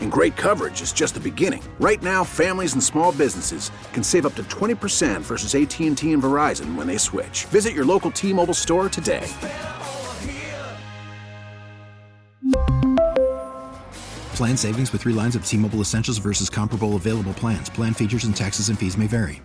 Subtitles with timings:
[0.00, 1.62] And great coverage is just the beginning.
[1.78, 6.74] Right now, families and small businesses can save up to 20% versus AT&T and Verizon
[6.74, 7.44] when they switch.
[7.50, 9.28] Visit your local T-Mobile store today.
[14.36, 17.70] Plan savings with three lines of T Mobile Essentials versus comparable available plans.
[17.70, 19.40] Plan features and taxes and fees may vary.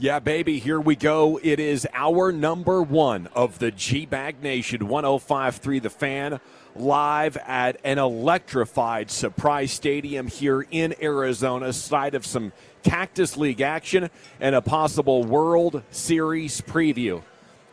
[0.00, 1.38] Yeah, baby, here we go.
[1.44, 6.40] It is our number one of the G Bag Nation 1053 The Fan
[6.76, 14.10] live at an electrified surprise stadium here in Arizona, site of some Cactus League action
[14.40, 17.22] and a possible World Series preview.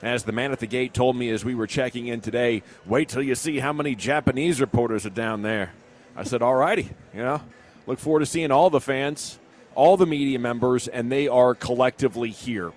[0.02, 3.10] As the man at the gate told me as we were checking in today, wait
[3.10, 5.74] till you see how many Japanese reporters are down there.
[6.16, 7.42] I said, all righty, you know,
[7.86, 9.40] look forward to seeing all the fans,
[9.76, 12.72] all the media members, and they are collectively here.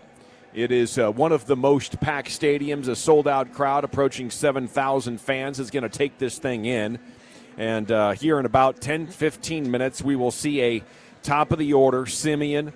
[0.55, 5.21] It is uh, one of the most packed stadiums, a sold out crowd approaching 7,000
[5.21, 7.01] fans is going to take this thing in.
[7.57, 10.85] And uh, here in about 10 15 minutes, we will see a
[11.25, 12.73] top of the order Semien,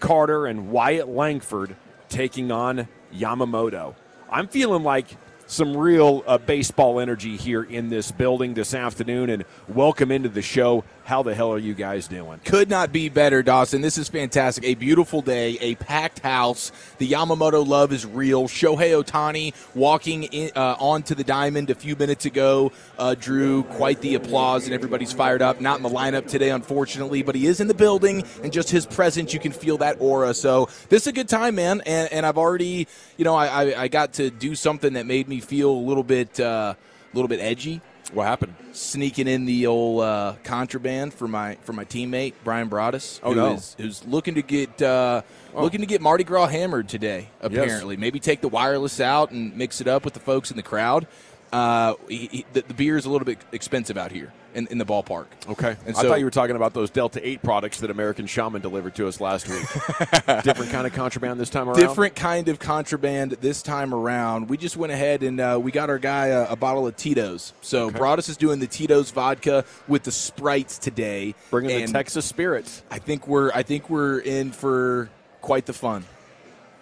[0.00, 1.76] Carter, and Wyatt Langford
[2.10, 3.94] taking on Yamamoto.
[4.30, 9.46] I'm feeling like some real uh, baseball energy here in this building this afternoon and
[9.66, 10.84] welcome into the show.
[11.04, 12.40] How the hell are you guys doing?
[12.46, 13.82] Could not be better, Dawson.
[13.82, 14.64] This is fantastic.
[14.64, 16.72] A beautiful day, a packed house.
[16.96, 18.48] The Yamamoto love is real.
[18.48, 24.00] Shohei Ohtani walking in, uh, onto the diamond a few minutes ago uh, drew quite
[24.00, 25.60] the applause, and everybody's fired up.
[25.60, 28.86] Not in the lineup today, unfortunately, but he is in the building, and just his
[28.86, 30.32] presence, you can feel that aura.
[30.32, 31.82] So this is a good time, man.
[31.84, 32.88] And, and I've already,
[33.18, 36.02] you know, I, I, I got to do something that made me feel a little
[36.02, 37.82] bit, uh, a little bit edgy.
[38.12, 38.54] What happened?
[38.72, 43.36] Sneaking in the old uh, contraband for my for my teammate Brian Broaddus, Oh, who
[43.36, 43.52] no.
[43.54, 45.22] is- who's looking to get uh,
[45.54, 47.28] looking to get Mardi Gras hammered today.
[47.40, 50.62] Apparently, maybe take the wireless out and mix it up with the folks in the
[50.62, 51.06] crowd.
[51.54, 54.78] Uh, he, he, the, the beer is a little bit expensive out here in, in
[54.78, 55.26] the ballpark.
[55.48, 55.76] Okay.
[55.86, 58.96] And I thought you were talking about those Delta 8 products that American Shaman delivered
[58.96, 59.62] to us last week.
[60.42, 61.78] Different kind of contraband this time around?
[61.78, 64.48] Different kind of contraband this time around.
[64.48, 67.52] We just went ahead and uh, we got our guy a, a bottle of Tito's.
[67.60, 71.36] So Broaddus is doing the Tito's vodka with the Sprites today.
[71.50, 72.82] Bringing the Texas spirits.
[72.90, 75.08] I think we're I think we're in for
[75.40, 76.04] quite the fun.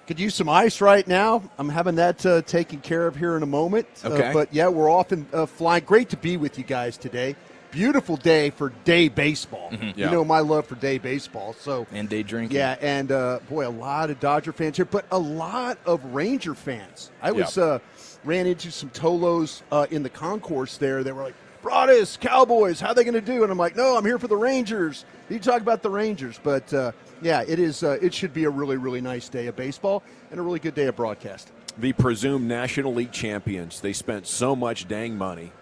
[0.06, 1.42] Could use some ice right now.
[1.58, 3.86] I'm having that uh, taken care of here in a moment.
[4.04, 4.30] Uh, Okay.
[4.32, 5.84] but yeah, we're off and uh, flying.
[5.84, 7.36] Great to be with you guys today.
[7.70, 9.70] Beautiful day for day baseball.
[9.70, 9.98] Mm-hmm.
[9.98, 10.06] Yeah.
[10.06, 11.54] You know my love for day baseball.
[11.54, 12.56] So And day drinking.
[12.56, 16.54] yeah, and uh, boy, a lot of Dodger fans here, but a lot of Ranger
[16.54, 17.10] fans.
[17.22, 17.64] I was Yeah.
[17.64, 17.78] uh,
[18.24, 21.02] ran into some Tolos uh, in the concourse there.
[21.02, 24.04] They were like, "Broaddus, Cowboys, how they going to do?" And I'm like, "No, I'm
[24.04, 26.92] here for the Rangers." You talk about the Rangers, but uh,
[27.22, 27.82] yeah, it is.
[27.82, 30.74] Uh, it should be a really, really nice day of baseball and a really good
[30.74, 31.52] day of broadcast.
[31.78, 33.80] The presumed National League champions.
[33.80, 35.52] They spent so much dang money,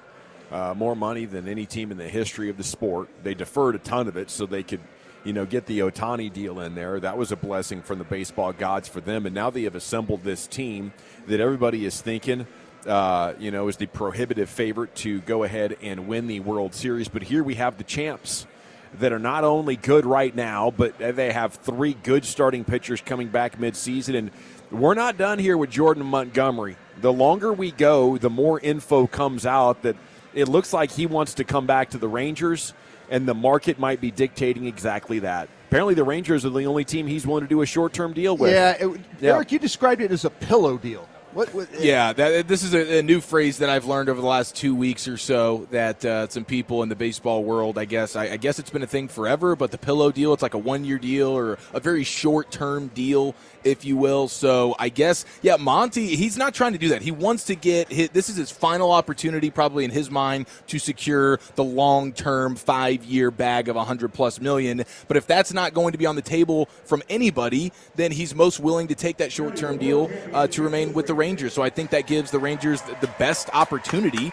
[0.51, 3.09] uh, more money than any team in the history of the sport.
[3.23, 4.81] They deferred a ton of it so they could,
[5.23, 6.99] you know, get the Ohtani deal in there.
[6.99, 9.25] That was a blessing from the baseball gods for them.
[9.25, 10.93] And now they have assembled this team
[11.29, 12.47] that everybody is thinking.
[12.87, 17.09] Uh, you know, is the prohibitive favorite to go ahead and win the World Series.
[17.09, 18.47] But here we have the champs
[18.95, 23.29] that are not only good right now, but they have three good starting pitchers coming
[23.29, 24.17] back midseason.
[24.17, 24.31] And
[24.71, 26.77] we're not done here with Jordan Montgomery.
[27.01, 29.97] The longer we go, the more info comes out that
[30.35, 32.73] it looks like he wants to come back to the Rangers,
[33.11, 35.49] and the market might be dictating exactly that.
[35.69, 38.37] Apparently, the Rangers are the only team he's willing to do a short term deal
[38.37, 38.53] with.
[38.53, 39.35] Yeah, it, Yeah.
[39.35, 41.09] Eric, you described it as a pillow deal.
[41.33, 41.55] What?
[41.55, 44.57] what Yeah, that, this is a, a, new phrase that I've learned over the last
[44.57, 45.69] two weeks or so.
[45.71, 48.83] That uh, some people in the baseball world, I guess, I, I, guess it's been
[48.83, 49.55] a thing forever.
[49.55, 53.85] But the pillow deal, it's like a one-year deal or a very short-term deal, if
[53.85, 54.27] you will.
[54.27, 57.01] So I guess, yeah, Monty, he's not trying to do that.
[57.01, 60.81] He wants to get his, this is his final opportunity, probably in his mind, to
[60.81, 64.83] secure the long-term five-year bag of 100 plus million.
[65.07, 68.59] But if that's not going to be on the table from anybody, then he's most
[68.59, 71.53] willing to take that short-term deal uh, to remain with the Rangers.
[71.53, 74.33] So I think that gives the Rangers the best opportunity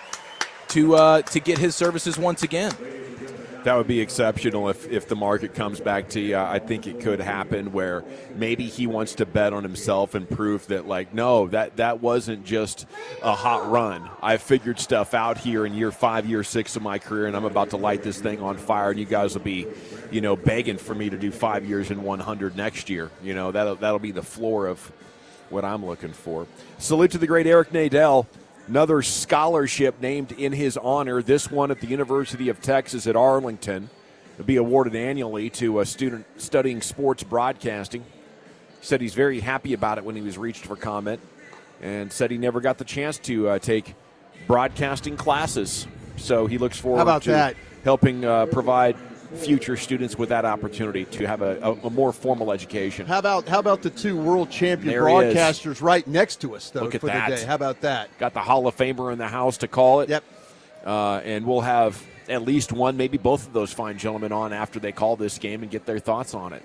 [0.70, 2.72] to uh, to get his services once again.
[3.64, 6.38] That would be exceptional if, if the market comes back to you.
[6.38, 10.68] I think it could happen where maybe he wants to bet on himself and prove
[10.68, 12.86] that, like, no, that, that wasn't just
[13.22, 14.10] a hot run.
[14.22, 17.44] I figured stuff out here in year five, year six of my career, and I'm
[17.44, 19.68] about to light this thing on fire, and you guys will be,
[20.12, 23.12] you know, begging for me to do five years in 100 next year.
[23.22, 24.94] You know, that'll, that'll be the floor of
[25.50, 26.48] what I'm looking for.
[26.78, 28.26] Salute to the great Eric Nadel.
[28.68, 33.90] Another scholarship named in his honor, this one at the University of Texas at Arlington.
[34.34, 38.02] It'll be awarded annually to a student studying sports broadcasting.
[38.02, 41.22] He said he's very happy about it when he was reached for comment
[41.82, 43.96] and said he never got the chance to uh, take
[44.48, 45.88] broadcasting classes.
[46.18, 47.56] So he looks forward to that?
[47.84, 48.98] helping uh, provide
[49.36, 53.06] future students with that opportunity to have a, a, a, more formal education.
[53.06, 56.84] How about how about the two world champion there broadcasters right next to us though
[56.84, 57.30] Look at for that.
[57.30, 57.46] the day?
[57.46, 58.16] How about that?
[58.18, 60.10] Got the Hall of Famer in the house to call it.
[60.10, 60.24] Yep.
[60.86, 64.80] Uh, and we'll have at least one, maybe both of those fine gentlemen on after
[64.80, 66.64] they call this game and get their thoughts on it.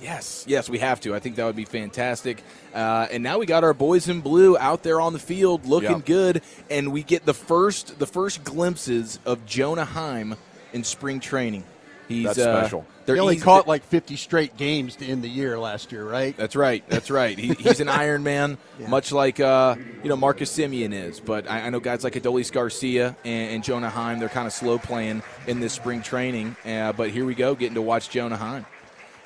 [0.00, 1.14] Yes, yes, we have to.
[1.14, 2.42] I think that would be fantastic.
[2.72, 5.90] Uh, and now we got our boys in blue out there on the field, looking
[5.90, 6.04] Yep.
[6.04, 10.36] good, and we get the first the first glimpses of Jonah Heim
[10.72, 11.64] in spring training.
[12.08, 12.86] He's That's uh, special.
[13.04, 16.08] they're He only easy- caught like 50 straight games to end the year last year,
[16.08, 16.34] right?
[16.36, 16.82] That's right.
[16.88, 17.38] That's right.
[17.38, 18.56] He, he's an Iron Man,
[18.88, 21.20] much like uh, you know Marcus Semien is.
[21.20, 24.18] But I, I know guys like Adolis Garcia and, and Jonah Heim.
[24.20, 26.56] They're kind of slow playing in this spring training.
[26.64, 28.64] Uh, but here we go, getting to watch Jonah Heim.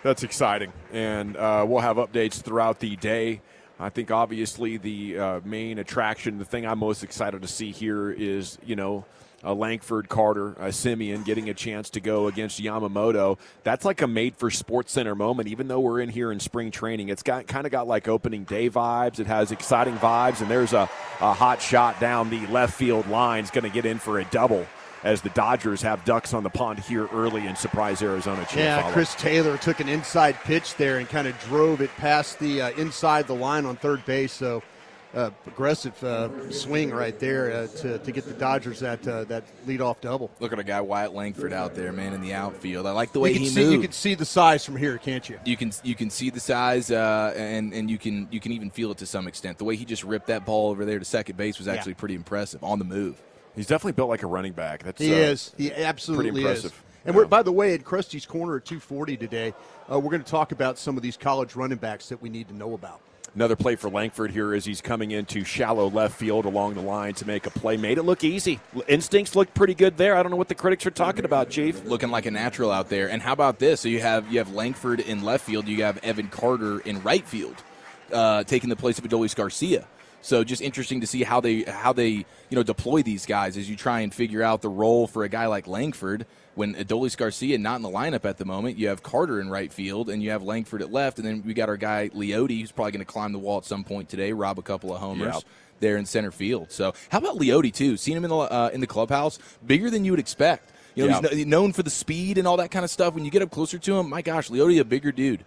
[0.02, 3.40] That's exciting, and uh, we'll have updates throughout the day.
[3.78, 8.10] I think obviously the uh, main attraction, the thing I'm most excited to see here
[8.10, 9.04] is you know.
[9.44, 13.38] Uh, Langford, Carter, uh, Semien getting a chance to go against Yamamoto.
[13.64, 15.48] That's like a made for Sports Center moment.
[15.48, 18.44] Even though we're in here in spring training, it's got kind of got like opening
[18.44, 19.18] day vibes.
[19.18, 20.88] It has exciting vibes, and there's a,
[21.20, 23.42] a hot shot down the left field line.
[23.42, 24.66] Is going to get in for a double
[25.04, 28.46] as the Dodgers have ducks on the pond here early and surprise Arizona.
[28.54, 28.90] Yeah.
[28.92, 32.70] Chris Taylor took an inside pitch there and kind of drove it past the uh,
[32.72, 34.32] inside the line on third base.
[34.32, 34.62] So
[35.14, 39.44] uh, aggressive uh, swing right there uh, to, to get the Dodgers that uh, that
[39.66, 40.30] leadoff double.
[40.40, 42.86] Look at a guy Wyatt Langford out there, man, in the outfield.
[42.86, 43.72] I like the way you can he see, moved.
[43.72, 45.38] You can see the size from here, can't you?
[45.44, 48.70] you can you can see the size uh, and and you can you can even
[48.70, 49.58] feel it to some extent.
[49.58, 52.14] The way he just ripped that ball over there to second base was actually pretty
[52.14, 53.20] impressive on the move.
[53.54, 54.82] He's definitely built like a running back.
[54.82, 55.54] That's He uh, is.
[55.58, 56.64] He absolutely pretty is.
[56.64, 56.82] impressive.
[57.04, 59.52] And we're, by the way, at Crusty's Corner at 240 today,
[59.90, 62.48] uh, we're going to talk about some of these college running backs that we need
[62.48, 63.00] to know about.
[63.34, 67.14] Another play for Langford here as he's coming into shallow left field along the line
[67.14, 67.78] to make a play.
[67.78, 68.60] Made it look easy.
[68.88, 70.16] Instincts looked pretty good there.
[70.16, 71.82] I don't know what the critics are talking about, Chief.
[71.86, 73.08] Looking like a natural out there.
[73.08, 73.80] And how about this?
[73.80, 75.66] So you have you have Langford in left field.
[75.66, 77.56] You have Evan Carter in right field,
[78.12, 79.86] uh, taking the place of Adolis Garcia.
[80.20, 83.68] So just interesting to see how they how they you know deploy these guys as
[83.68, 86.26] you try and figure out the role for a guy like Langford.
[86.54, 89.72] When Adolis Garcia not in the lineup at the moment, you have Carter in right
[89.72, 92.70] field and you have Langford at left, and then we got our guy Leody, who's
[92.72, 95.42] probably going to climb the wall at some point today, rob a couple of homers.
[95.80, 96.70] There in center field.
[96.70, 97.96] So, how about Leody too?
[97.96, 100.70] Seen him in the uh, in the clubhouse, bigger than you would expect.
[100.94, 101.20] You know, Yeah.
[101.22, 103.14] he's kn- known for the speed and all that kind of stuff.
[103.14, 105.44] When you get up closer to him, my gosh, Leody a bigger dude.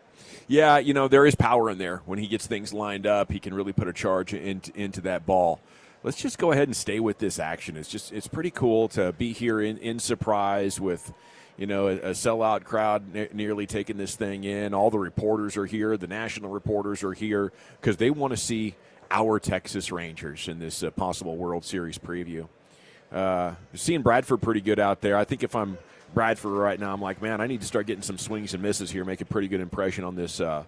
[0.50, 2.02] Yeah, you know, there is power in there.
[2.06, 5.26] When he gets things lined up, he can really put a charge in, into that
[5.26, 5.62] ball.
[6.06, 7.76] Let's just go ahead and stay with this action.
[7.76, 11.12] It's just it's pretty cool to be here in, in surprise with
[11.58, 14.76] you know, a, sellout crowd ne- nearly taking this thing in.
[14.76, 15.98] All the reporters are here.
[15.98, 18.76] The national reporters are here because they want to see
[19.10, 22.48] our Texas Rangers in this uh, possible World Series preview.
[23.12, 25.18] Uh, seeing Bradford pretty good out there.
[25.18, 25.76] I think if I'm
[26.14, 28.92] Bradford right now, I'm like, man, I need to start getting some swings and misses
[28.92, 30.66] here, make a pretty good impression on this uh,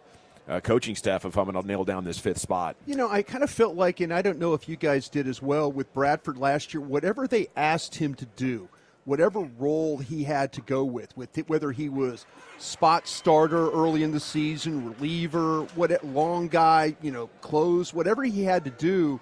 [0.48, 2.76] uh, coaching staff if I'm going to nail down this fifth spot.
[2.86, 5.28] You know, I kind of felt like, and I don't know if you guys did
[5.28, 8.70] as well with Bradford last year, whatever they asked him to do,
[9.06, 12.26] whatever role he had to go with, with it, whether he was
[12.58, 18.44] spot starter early in the season, reliever, what long guy, you know, close, whatever he
[18.44, 19.20] had to do,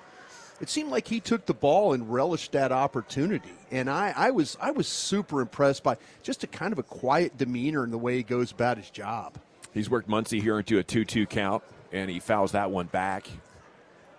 [0.62, 3.51] it seemed like he took the ball and relished that opportunity.
[3.72, 7.38] And I, I was I was super impressed by just a kind of a quiet
[7.38, 9.38] demeanor in the way he goes about his job.
[9.75, 13.27] He's worked Muncy here into a 2 2 count, and he fouls that one back.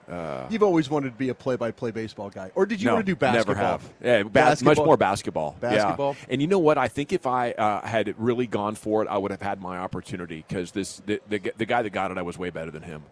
[0.07, 3.07] Uh, You've always wanted to be a play-by-play baseball guy, or did you no, want
[3.07, 3.55] to do basketball?
[3.57, 3.93] Never have.
[4.01, 4.75] Yeah, ba- Basketball?
[4.75, 5.57] much more basketball.
[5.61, 5.71] Yeah.
[5.71, 6.17] Basketball?
[6.29, 6.79] And you know what?
[6.79, 9.79] I think if I uh, had really gone for it, I would have had my
[9.79, 12.83] opportunity because this the, the the guy that got it, I was way better than
[12.83, 13.03] him.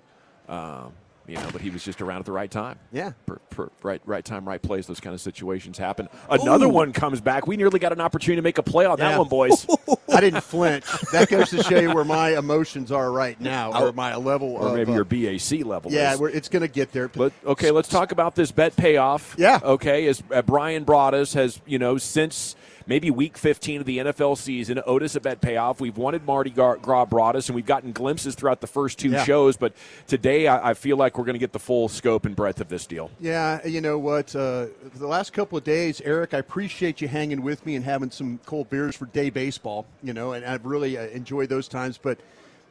[0.49, 0.93] Um,
[1.27, 2.79] you know, but he was just around at the right time.
[2.93, 3.13] Yeah.
[3.27, 4.87] Per, per, right, right time, right place.
[4.87, 6.09] Those kind of situations happen.
[6.29, 6.71] Another Ooh.
[6.71, 7.47] one comes back.
[7.47, 9.67] We nearly got an opportunity to make a play on that one, boys.
[10.13, 10.85] I didn't flinch.
[11.13, 14.69] That goes to show you where my emotions are right now, or my level or
[14.69, 15.91] of maybe uh, your BAC level.
[15.91, 17.09] Yeah, it's going to get there.
[17.09, 19.35] But okay, let's talk about this bet payoff.
[19.39, 19.61] Yeah.
[19.63, 22.55] Okay, as uh, Brian Broaddus has, you know, since
[22.87, 25.81] maybe week 15 of the NFL season, Otis a bet payoff.
[25.81, 29.25] We've wanted Marty Gar- Gras Broaddus, and we've gotten glimpses throughout the first two Yeah.
[29.25, 29.57] shows.
[29.57, 29.73] But
[30.07, 32.69] today, I, I feel like we're going to get the full scope and breadth of
[32.69, 33.11] this deal.
[33.21, 34.35] Yeah, you know what?
[34.35, 38.11] Uh, the last couple of days, Eric, I appreciate you hanging with me and having
[38.11, 39.87] some cold beers for day baseball.
[40.03, 41.99] You know, and I've really uh, enjoyed those times.
[41.99, 42.19] But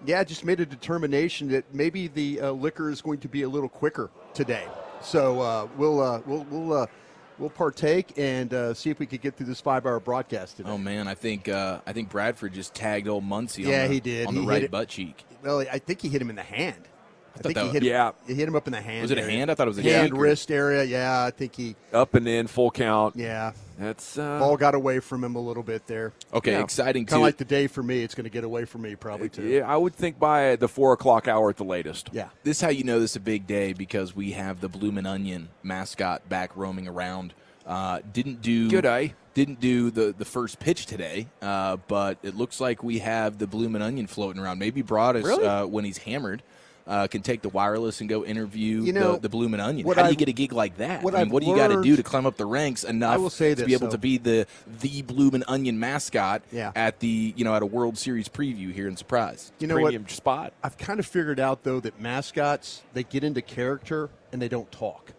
[0.05, 3.43] yeah, I just made a determination that maybe the uh, liquor is going to be
[3.43, 4.65] a little quicker today.
[5.01, 6.85] So uh, we'll uh, we'll we'll uh,
[7.39, 10.69] we'll partake and uh, see if we could get through this five-hour broadcast today.
[10.69, 13.65] Oh man, I think uh, I think Bradford just tagged old Muncy.
[13.65, 14.27] Yeah, on the, he did.
[14.27, 15.23] on He the right it- butt cheek.
[15.43, 16.87] Well, I think he hit him in the hand.
[17.35, 18.11] I, thought think that he was- hit him, Yeah.
[18.27, 19.01] he hit him up in the hand.
[19.01, 19.49] Was it a hand?
[19.49, 20.83] I thought it was a hand, cheek or- wrist area.
[20.83, 21.75] Yeah, I think he.
[21.91, 23.15] Up and in, full count.
[23.15, 26.13] Yeah, That's uh, ball got away from him a little bit there.
[26.33, 26.61] Okay, Yeah.
[26.61, 28.03] exciting Kind of like the day for me.
[28.03, 29.47] It's going to get away from me probably too.
[29.47, 29.67] yeah.
[29.71, 32.09] I would think by the four o'clock hour at the latest.
[32.13, 32.27] Yeah.
[32.43, 35.05] This is how you know this is a big day because we have the Bloomin'
[35.07, 37.33] Onion mascot back roaming around.
[37.65, 39.13] Uh, didn't do Good eye.
[39.33, 43.47] Didn't do the, the first pitch today, uh, but it looks like we have the
[43.47, 44.59] Bloomin' Onion floating around.
[44.59, 45.47] Maybe Broaddus, Really?
[45.47, 46.43] uh, when he's hammered,
[46.85, 49.85] uh, can take the wireless and go interview You know, the, the Bloomin' Onion.
[49.87, 51.01] what How do you get a gig like that?
[51.03, 53.13] what I mean, what do you got to do to climb up the ranks enough
[53.13, 53.91] I will say to be able though.
[53.93, 54.45] to be the
[54.81, 56.71] the Bloomin' Onion mascot Yeah.
[56.75, 59.51] at the you know at a World Series preview here in Surprise?
[59.59, 60.11] You know Premium what?
[60.11, 60.53] spot.
[60.63, 64.71] I've kind of figured out though that mascots they get into character and they don't
[64.71, 65.13] talk.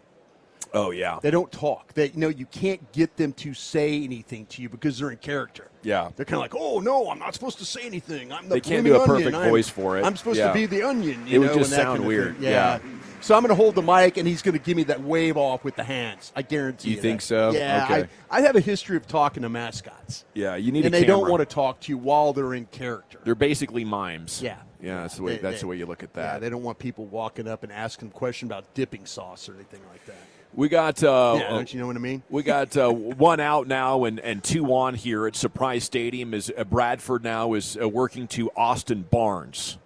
[0.74, 1.18] Oh yeah.
[1.22, 1.94] They don't talk.
[1.94, 5.18] They you know you can't get them to say anything to you because they're in
[5.18, 5.70] character.
[5.82, 6.10] Yeah.
[6.16, 8.32] They're kind of like, oh no, I'm not supposed to say anything.
[8.32, 9.06] I'm the They can't do a onion.
[9.16, 10.04] perfect I'm- voice for it.
[10.04, 10.48] I'm supposed Yeah.
[10.48, 11.26] to be the onion.
[11.26, 12.34] You It would know, just and that sound kind of weird.
[12.34, 12.44] thing.
[12.44, 12.78] Yeah.
[13.20, 15.38] So I'm going to hold the mic, and he's going to give me that wave
[15.38, 16.30] off with the hands.
[16.36, 17.00] I guarantee You you.
[17.00, 17.26] think that.
[17.26, 17.50] so?
[17.52, 17.84] Yeah.
[17.90, 18.08] Okay.
[18.30, 20.56] I, I have a history of talking to mascots, Yeah.
[20.56, 23.18] You need and they don't want to talk to you while they're in character.
[23.24, 24.42] They're basically mimes.
[24.42, 24.56] Yeah.
[24.82, 25.02] Yeah.
[25.02, 25.36] That's the way.
[25.36, 26.40] They- that's they- the way you look at Yeah, that.
[26.42, 29.80] they don't want people walking up and asking a question about dipping sauce or anything
[29.90, 30.16] like that.
[30.56, 31.02] We got.
[31.02, 32.22] Uh, yeah, don't you know what I mean?
[32.30, 36.32] We got uh, one out now and, and two on here at Surprise Stadium.
[36.32, 39.78] Is uh, Bradford now is uh, working to Austin Barnes.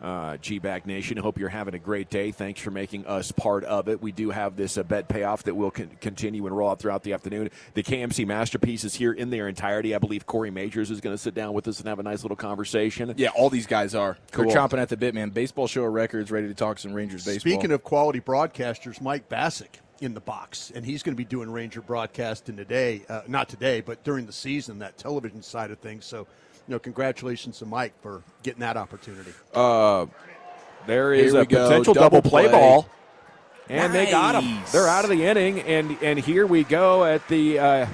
[0.00, 2.32] Uh, G-Bag Nation, hope you're having a great day.
[2.32, 4.02] Thanks for making us part of it.
[4.02, 7.04] We do have this uh, bet payoff that will con- continue and roll out throughout
[7.04, 7.50] the afternoon.
[7.74, 9.94] The KMC Masterpiece is here in their entirety.
[9.94, 12.24] I believe Corey Majors is going to sit down with us and have a nice
[12.24, 13.14] little conversation.
[13.16, 14.18] Yeah, all these guys are.
[14.32, 14.46] Cool.
[14.46, 15.30] They're chomping at the bit, man.
[15.30, 17.52] Baseball show of records, ready to talk some Rangers baseball.
[17.52, 21.50] Speaking of quality broadcasters, Mike Bacsik in the box, and he's going to be doing
[21.50, 23.02] Ranger broadcasting today.
[23.08, 26.04] Uh, not today, but during the season, that television side of things.
[26.04, 29.32] So, you know, congratulations to Mike for getting that opportunity.
[29.54, 30.06] Uh,
[30.86, 31.68] there is Here a we go.
[31.68, 32.52] potential Double double, play, play.
[32.52, 32.88] ball,
[33.68, 34.60] and they got him.
[34.72, 37.58] They're out of the inning, and and here we go at the.
[37.58, 37.86] Uh,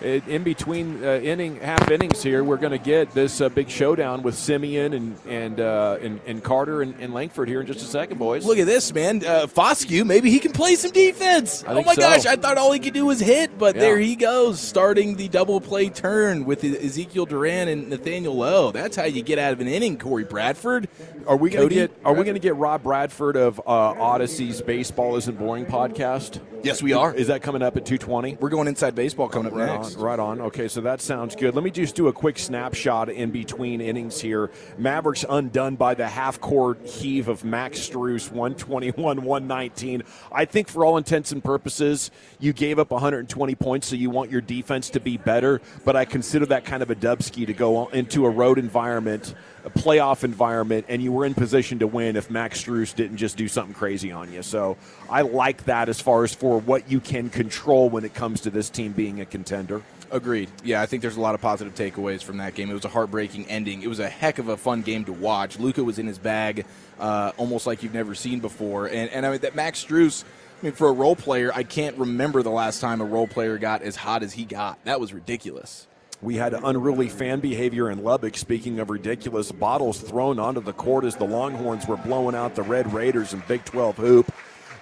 [0.00, 4.22] in between uh, inning half innings here, we're going to get this uh, big showdown
[4.22, 7.84] with Semien and and uh, and, and Carter and, and Langford here in just a
[7.84, 8.44] second, boys.
[8.44, 9.24] Look at this, man.
[9.24, 11.64] Uh, Foscue, maybe he can play some defense.
[11.66, 12.00] Oh my so.
[12.00, 13.82] gosh, I thought all he could do was hit, but Yeah.
[13.82, 18.72] there he goes, starting the double play turn with Ezekiel Duran and Nathaniel Lowe.
[18.72, 20.88] That's how you get out of an inning, Cody Bradford.
[21.26, 24.60] Are we going to get Are we going to get Rob Bradford of uh, Audacy's
[24.62, 26.40] Baseball Isn't Boring podcast?
[26.62, 27.12] Yes, we are.
[27.14, 28.36] Is that coming up at two twenty?
[28.40, 29.91] We're going inside baseball coming up Right next.
[29.96, 30.40] Right on.
[30.40, 31.54] Okay, so that sounds good.
[31.54, 34.50] Let me just do a quick snapshot in between innings here.
[34.78, 40.02] Mavericks undone by the half court heave of Max Strus, 121 119.
[40.30, 44.30] I think for all intents and purposes, you gave up 120 points, so you want
[44.30, 47.88] your defense to be better, but I consider that kind of a dubski to go
[47.88, 49.34] into a road environment.
[49.64, 53.36] A playoff environment, and you were in position to win if Max Strus didn't just
[53.36, 54.42] do something crazy on you.
[54.42, 54.76] So
[55.08, 58.50] I like that as far as for what you can control when it comes to
[58.50, 59.82] this team being a contender.
[60.12, 60.50] Agreed.
[60.62, 62.70] Yeah, I think there's a lot of positive takeaways from that game.
[62.70, 63.82] It was a heartbreaking ending.
[63.82, 65.58] It was a heck of a fun game to watch.
[65.58, 66.66] Luka was in his bag,
[67.00, 68.86] uh, almost like you've never seen before.
[68.86, 70.24] And and I mean that Max Strus.
[70.60, 73.58] I mean, for a role player, I can't remember the last time a role player
[73.58, 74.84] got as hot as he got.
[74.84, 75.86] That was ridiculous.
[76.22, 78.36] We had unruly fan behavior in Lubbock.
[78.36, 82.62] Speaking of ridiculous, bottles thrown onto the court as the Longhorns were blowing out the
[82.62, 84.34] Red Raiders in Big 12 hoop.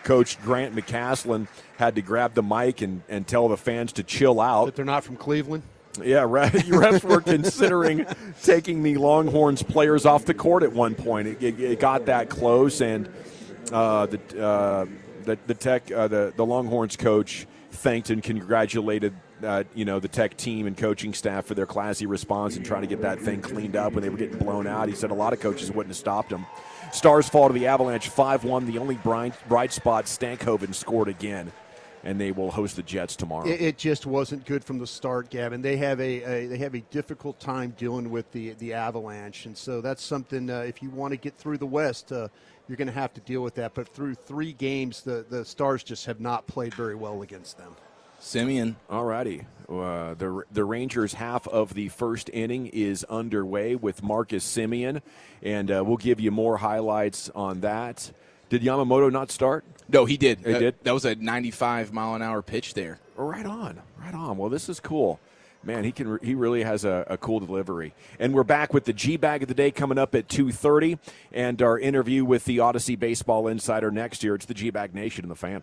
[0.05, 4.39] Coach Grant McCasland had to grab the mic and, and tell the fans to chill
[4.39, 4.67] out.
[4.67, 5.63] But they're not from Cleveland.
[6.03, 8.07] Yeah, re- refs were considering
[8.43, 11.27] taking the Longhorns players off the court at one point.
[11.27, 13.09] It, it, it got that close, and
[13.73, 14.87] uh, the uh,
[15.25, 20.09] the the Tech uh, the the Longhorns coach thanked and congratulated uh, you know the
[20.09, 23.41] Tech team and coaching staff for their classy response and trying to get that thing
[23.41, 24.89] cleaned up when they were getting blown out.
[24.89, 26.47] He said a lot of coaches wouldn't have stopped them.
[26.93, 28.67] Stars fall to the Avalanche 5 1.
[28.67, 31.53] The only bright, bright spot, Stankoven scored again.
[32.03, 33.47] And they will host the Jets tomorrow.
[33.47, 35.61] It, it just wasn't good from the start, Gavin.
[35.61, 39.55] They have a, a, they have a difficult time dealing with the the Avalanche, and
[39.55, 40.49] so that's something.
[40.49, 42.29] Uh, if you want to get through the West, uh,
[42.67, 43.75] you're going to have to deal with that.
[43.75, 47.77] But through three games, the the Stars just have not played very well against them.
[48.21, 48.77] Semien.
[48.89, 49.47] All righty.
[49.69, 55.01] Uh, the the Rangers' half of the first inning is underway with Marcus Semien,
[55.43, 58.11] and uh, we'll give you more highlights on that.
[58.49, 59.65] Did Yamamoto not start?
[59.89, 60.39] No, he did.
[60.39, 60.75] He that, did?
[60.83, 62.99] That was a 95 mile an hour pitch there.
[63.17, 64.37] Right on, right on.
[64.37, 65.21] Well, this is cool.
[65.63, 66.19] Man, he can.
[66.23, 67.95] He really has a, a cool delivery.
[68.19, 70.99] And we're back with the G bag of the day coming up at two thirty,
[71.33, 74.35] and our interview with the Audacy Baseball Insider next year.
[74.35, 75.63] It's the G Bag Nation and the fan.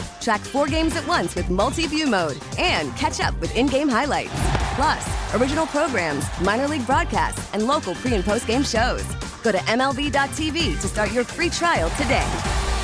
[0.21, 3.89] Track four games at once with multi view mode and catch up with in game
[3.89, 4.31] highlights.
[4.75, 9.03] Plus, original programs, minor league broadcasts, and local pre and post game shows.
[9.41, 12.27] Go to MLB.tv to start your free trial today.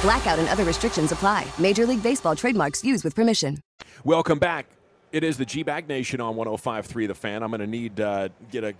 [0.01, 1.45] Blackout and other restrictions apply.
[1.59, 3.59] Major League Baseball trademarks used with permission.
[4.03, 4.67] Welcome back.
[5.11, 7.43] It is the G Bag Nation on 105.3 The Fan.
[7.43, 8.73] I'm going to need uh, get a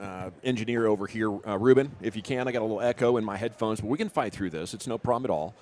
[0.00, 2.48] uh, engineer over here, uh, Ruben, if you can.
[2.48, 4.74] I got a little echo in my headphones, but we can fight through this.
[4.74, 5.54] It's no problem at all.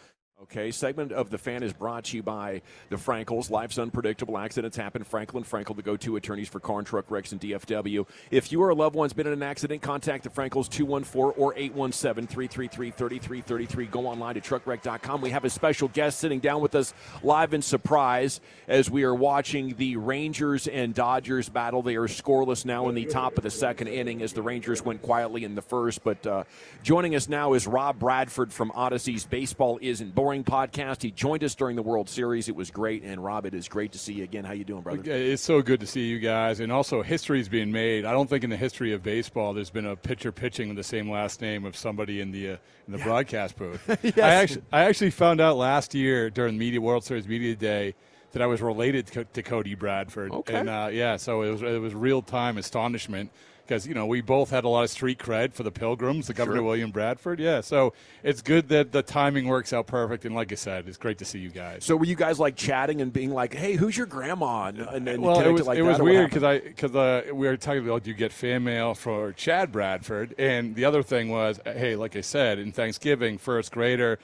[0.42, 3.48] Okay, segment of the fan is brought to you by the Frenkels.
[3.48, 4.36] Life's unpredictable.
[4.36, 5.02] Accidents happen.
[5.02, 8.06] Franklin Frankel, the go-to attorneys for car and truck wrecks and DFW.
[8.30, 11.54] If you or a loved one's been in an accident, contact the Frenkels 214 or
[11.54, 13.90] 817-333-3333.
[13.90, 15.22] Go online to truckwreck.com.
[15.22, 19.14] We have a special guest sitting down with us live in surprise as we are
[19.14, 21.80] watching the Rangers and Dodgers battle.
[21.80, 25.00] They are scoreless now in the top of the second inning as the Rangers went
[25.00, 26.04] quietly in the first.
[26.04, 26.44] But uh,
[26.82, 31.02] joining us now is Rob Bradford from Audacy's Baseball Isn't Boring podcast.
[31.02, 32.48] He joined us during the World Series.
[32.48, 33.04] It was great.
[33.04, 34.44] And Rob, it is great to see you again.
[34.44, 35.00] How you doing, brother?
[35.04, 36.58] It's so good to see you guys.
[36.58, 38.04] And also, history is being made.
[38.04, 41.08] I don't think in the history of baseball there's been a pitcher pitching the same
[41.08, 42.56] last name of somebody in the uh,
[42.88, 43.04] in the yeah.
[43.04, 43.80] broadcast booth.
[44.02, 44.18] yes.
[44.18, 47.94] I actually I actually found out last year during Media World Series Media Day
[48.32, 50.32] that I was related to, to Cody Bradford.
[50.32, 50.56] Okay.
[50.56, 53.30] And uh, yeah, so it was it was real time astonishment
[53.66, 56.34] because you know we both had a lot of street cred for the Pilgrims, the
[56.34, 56.64] Governor sure.
[56.64, 57.40] William Bradford.
[57.40, 60.24] Yeah, so it's good that the timing works out perfect.
[60.24, 61.84] And like I said, it's great to see you guys.
[61.84, 65.22] So were you guys like chatting and being like, "Hey, who's your grandma?" And, and
[65.22, 68.04] well, it was like it was weird because I because uh, we were talking about
[68.04, 72.16] do you get fan mail for Chad Bradford, and the other thing was, hey, like
[72.16, 74.18] I said, in Thanksgiving, first grader.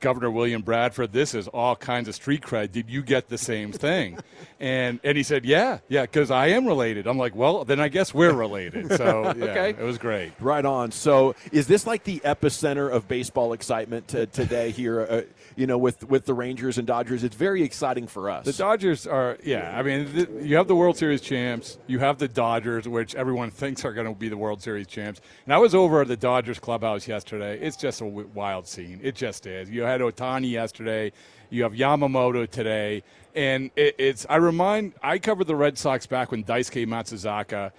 [0.00, 2.72] Governor William Bradford, this is all kinds of street cred.
[2.72, 4.18] Did you get the same thing?
[4.60, 7.06] and and he said, yeah, yeah, because I am related.
[7.06, 8.96] I'm like, well, then I guess we're related.
[8.96, 10.32] So yeah, okay, it was great.
[10.40, 10.92] Right on.
[10.92, 15.00] So is this like the epicenter of baseball excitement to, today here?
[15.00, 15.22] Uh,
[15.58, 18.44] you know, with with the Rangers and Dodgers, it's very exciting for us.
[18.44, 19.76] The Dodgers are, yeah.
[19.76, 21.78] I mean, the, you have the World Series champs.
[21.88, 25.20] You have the Dodgers, which everyone thinks are going to be the World Series champs.
[25.44, 27.58] And I was over at the Dodgers clubhouse yesterday.
[27.58, 29.00] It's just a w- wild scene.
[29.02, 29.68] It just is.
[29.68, 31.10] You had Ohtani yesterday.
[31.50, 33.02] You have Yamamoto today,
[33.34, 34.26] and it, it's.
[34.30, 34.92] I remind.
[35.02, 37.72] I covered the Red Sox back when Daisuke Matsuzaka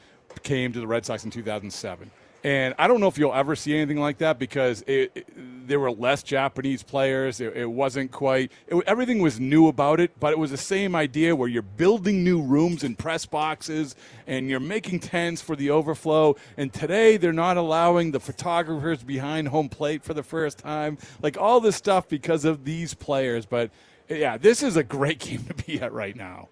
[0.43, 2.11] came to the Red Sox in 2007.
[2.43, 5.79] And I don't know if you'll ever see anything like that because it, it, there
[5.79, 7.41] were less Japanese players.
[7.41, 10.95] It, it wasn't quite, it, everything was new about it, but it was the same
[10.95, 15.69] idea where you're building new rooms and press boxes and you're making tents for the
[15.69, 16.37] overflow.
[16.55, 20.97] And today they're not allowing the photographers behind home plate for the first time.
[21.21, 23.45] Like all this stuff because of these players.
[23.45, 23.69] But
[24.07, 26.47] yeah, this is a great game to be at right now.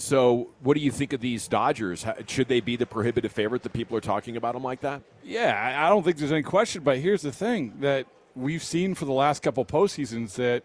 [0.00, 2.06] So, what do you think of these Dodgers?
[2.26, 5.02] Should they be the prohibitive favorite that people are talking about them like that?
[5.22, 6.82] Yeah, I don't think there's any question.
[6.82, 10.62] But here's the thing that we've seen for the last couple postseasons that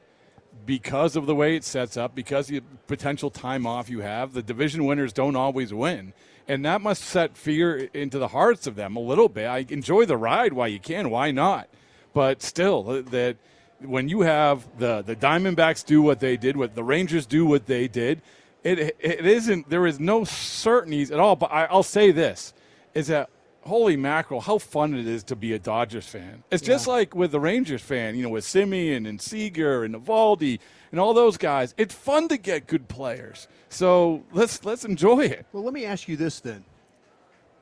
[0.66, 4.42] because of the way it sets up, because the potential time off you have, the
[4.42, 6.14] division winners don't always win.
[6.48, 9.48] And that must set fear into the hearts of them a little bit.
[9.48, 11.10] I enjoy the ride while you can.
[11.10, 11.68] Why not?
[12.14, 13.36] But still, that
[13.82, 17.66] when you have the, the Diamondbacks do what they did, what the Rangers do what
[17.66, 18.22] they did,
[18.66, 19.70] it it isn't.
[19.70, 21.36] There is no certainties at all.
[21.36, 22.54] But I, will say this:
[22.94, 23.30] is that
[23.62, 26.44] holy mackerel, how fun it is to be a Dodgers fan.
[26.52, 26.74] It's yeah.
[26.74, 30.60] just like with the Rangers fan, you know, with Semien and Seager and Eovaldi
[30.92, 31.74] and all those guys.
[31.78, 33.48] It's fun to get good players.
[33.70, 35.46] So let's let's enjoy it.
[35.54, 36.66] Well, let me ask you this then: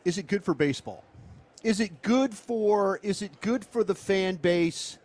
[0.06, 1.04] Is it good for baseball?
[1.64, 4.98] Is it good for is it good for the fan base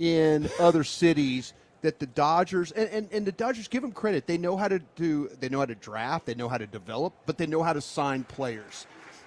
[0.00, 1.52] in other cities?
[1.84, 4.26] That the Dodgers and, and, and the Dodgers give them credit.
[4.26, 7.12] They know how to do they know how to draft, they know how to develop,
[7.26, 8.86] but they know how to sign players.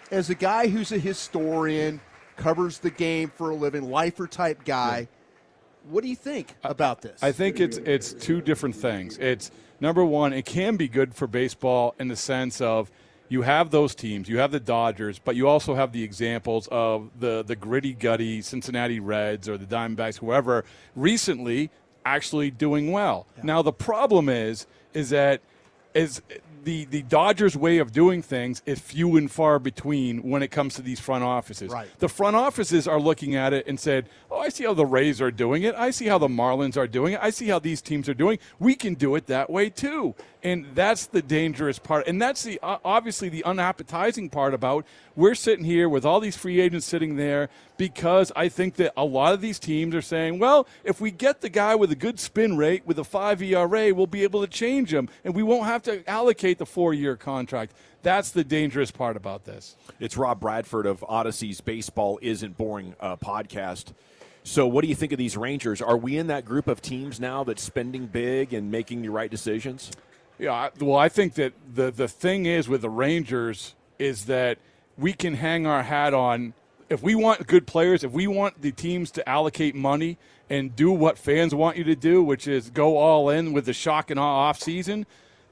[0.10, 2.02] As a guy who's a historian,
[2.36, 5.92] covers the game for a living, lifer type guy, yeah.
[5.92, 7.22] what do you think about this?
[7.22, 9.20] I think it's it's two different things.
[9.20, 12.90] It's number one, it can be good for baseball in the sense of
[13.30, 17.12] you have those teams, you have the Dodgers, but you also have the examples of
[17.20, 20.66] the the gritty gutty Cincinnati Reds or the Diamondbacks, whoever
[20.96, 21.70] recently
[22.16, 23.28] actually doing well.
[23.38, 23.44] Yeah.
[23.44, 25.42] Now the problem is is that
[25.94, 26.22] is
[26.64, 30.76] the the Dodgers' way of doing things is few and far between when it comes
[30.76, 31.72] to these front offices.
[31.72, 31.88] Right.
[32.00, 35.22] The front offices are looking at it and said, "Oh, I see how the Rays
[35.22, 35.76] are doing it.
[35.76, 37.20] I see how the Marlins are doing it.
[37.22, 38.38] I see how these teams are doing.
[38.60, 42.08] We can do it that way too." And that's the dangerous part.
[42.08, 46.60] And that's the obviously the unappetizing part about we're sitting here with all these free
[46.60, 50.68] agents sitting there because I think that a lot of these teams are saying, well,
[50.84, 54.06] if we get the guy with a good spin rate with a 5 ERA, we'll
[54.06, 57.74] be able to change him and we won't have to allocate the 4-year contract.
[58.04, 59.76] That's the dangerous part about this.
[60.00, 63.94] It's Rob Bradford of Audacy's Baseball Isn't Boring uh, podcast.
[64.44, 65.82] So, what do you think of these Rangers?
[65.82, 69.30] Are we in that group of teams now that's spending big and making the right
[69.30, 69.92] decisions?
[70.40, 74.60] Yeah, well, I think that the the thing is with the Rangers is that
[74.98, 76.54] we can hang our hat on
[76.90, 80.18] if we want good players, if we want the teams to allocate money
[80.50, 83.74] and do what fans want you to do, which is go all in with the
[83.74, 85.06] shock and awe off season,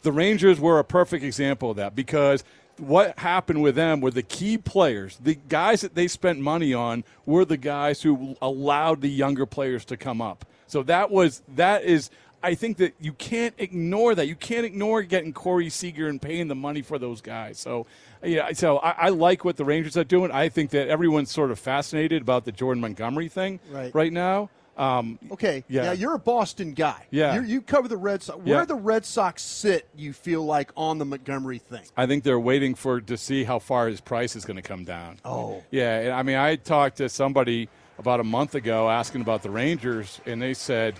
[0.04, 2.44] the Rangers were a perfect example of that because
[2.78, 7.04] what happened with them were the key players, the guys that they spent money on
[7.26, 10.46] were the guys who allowed the younger players to come up.
[10.68, 12.10] So that was that is
[12.46, 14.28] I think that you can't ignore that.
[14.28, 17.58] You can't ignore getting Corey Seager and paying the money for those guys.
[17.58, 17.88] So,
[18.24, 20.30] yeah, so I, I, like what the Rangers are doing.
[20.32, 24.52] I think that everyone's sort of fascinated about the Jordan Montgomery thing right, right now.
[24.78, 25.86] Um, okay, yeah.
[25.86, 27.08] Now you're a Boston guy.
[27.10, 28.40] Yeah, You're, you cover the Red Sox.
[28.46, 28.58] Yeah.
[28.58, 31.86] Where the Red Sox sit, you feel like on the Montgomery thing.
[31.98, 34.84] I think they're waiting for to see how far his price is going to come
[34.84, 35.18] down.
[35.26, 36.16] Oh, yeah.
[36.16, 40.42] I mean, I talked to somebody about a month ago asking about the Rangers, and
[40.42, 40.96] they said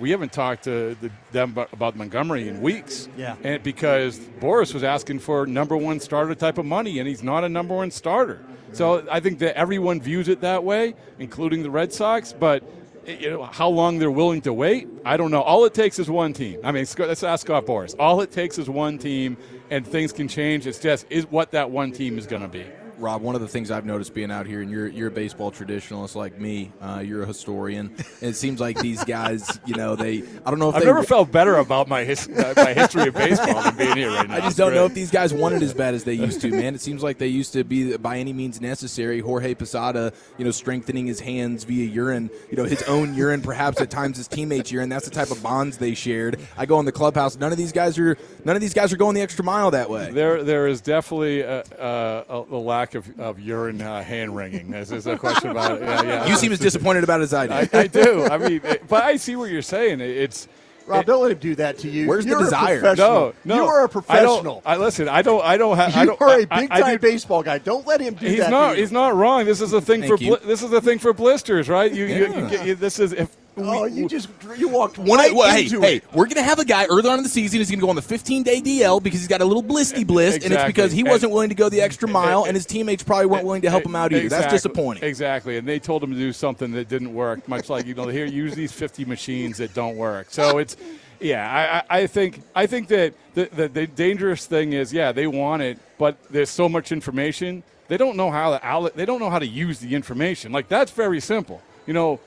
[0.00, 3.08] we haven't talked to the, them about Montgomery in weeks.
[3.16, 3.36] Yeah.
[3.44, 7.44] And because Boras was asking for number one starter type of money, and he's not
[7.44, 8.44] a number one starter.
[8.72, 12.32] So I think that everyone views it that way, including the Red Sox.
[12.32, 12.62] But
[13.06, 15.42] you know, how long they're willing to wait, I don't know.
[15.42, 16.60] All it takes is one team.
[16.62, 17.94] I mean, let's ask Scott Boras.
[17.98, 19.36] All it takes is one team,
[19.70, 20.66] and things can change.
[20.66, 22.64] It's just is what that one team is going to be.
[23.00, 25.50] Rob, one of the things I've noticed being out here, and you're you're a baseball
[25.50, 29.96] traditionalist like me, uh, you're a historian, and it seems like these guys, you know,
[29.96, 32.72] they I don't know if I've they, never felt better about my his, uh, my
[32.74, 34.36] history of baseball than being here right now.
[34.36, 36.50] I just don't know if these guys want it as bad as they used to,
[36.50, 36.74] man.
[36.74, 39.20] It seems like they used to be by any means necessary.
[39.20, 43.80] Jorge Posada, you know, strengthening his hands via urine, you know, his own urine, perhaps
[43.80, 44.88] at times his teammates' urine.
[44.88, 46.38] That's the type of bonds they shared.
[46.56, 47.36] I go in the clubhouse.
[47.36, 49.88] None of these guys are none of these guys are going the extra mile that
[49.88, 50.10] way.
[50.10, 54.70] There there is definitely a, a, a lack of, of urine uh, hand wringing.
[54.70, 55.82] This is a question about it.
[55.82, 56.26] Yeah, yeah.
[56.26, 57.52] You seem as disappointed about it as I do.
[57.52, 58.24] I, I do.
[58.24, 60.00] I mean, it, but I see what you're saying.
[60.00, 60.48] It's
[60.90, 62.08] Rob, don't let him do that to you.
[62.08, 62.94] Where's You're the desire?
[62.96, 63.54] No, no.
[63.54, 64.60] You are a professional.
[64.64, 65.08] I, I listen.
[65.08, 65.44] I don't.
[65.44, 65.94] I don't have.
[65.94, 67.58] You I don't, are a big time baseball guy.
[67.58, 68.50] Don't let him do He's that.
[68.50, 68.70] not.
[68.70, 68.80] to you.
[68.82, 69.44] He's not wrong.
[69.44, 70.24] This is a thing Thank for.
[70.24, 70.36] you.
[70.36, 71.92] Bli- this is a thing for blisters, right?
[71.92, 72.64] You, you, you Yeah.
[72.64, 75.96] you, this is if Oh, you just you walked One right well, hey, into hey,
[75.96, 76.04] it.
[76.14, 78.02] we're gonna have a guy early on in the season who's gonna go on the
[78.02, 81.32] 15 day DL because he's got a little blisty bliss, and it's because he wasn't
[81.32, 83.96] willing to go the extra mile, and his teammates probably weren't willing to help him
[83.96, 84.28] out either.
[84.28, 85.04] That's disappointing.
[85.04, 87.46] Exactly, and they told him to do something that didn't work.
[87.48, 90.28] Much like you know, here use these fifty machines that don't work.
[90.30, 90.76] So it's,
[91.20, 95.26] yeah, I, I think I think that the, the the dangerous thing is, yeah, they
[95.26, 98.94] want it, but there's so much information they don't know how to outlet.
[98.94, 100.52] They don't know how to use the information.
[100.52, 101.60] Like that's very simple.
[101.88, 102.20] You know,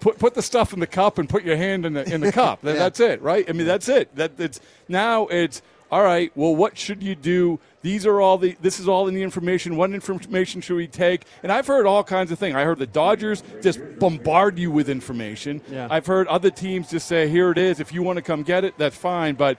[0.00, 2.32] put put the stuff in the cup and put your hand in the in the
[2.32, 2.60] cup.
[2.68, 2.74] Yeah.
[2.74, 3.48] That's it, right?
[3.48, 4.14] I mean, that's it.
[4.16, 6.30] That it's now it's all right.
[6.34, 7.58] Well, what should you do?
[7.80, 8.56] These are all the.
[8.60, 9.76] This is all in the information.
[9.76, 11.24] What information should we take?
[11.42, 12.54] And I've heard all kinds of things.
[12.54, 15.62] I heard the Dodgers just bombard you with information.
[15.70, 15.88] Yeah.
[15.90, 17.80] I've heard other teams just say, "Here it is.
[17.80, 19.56] If you want to come get it, that's fine." But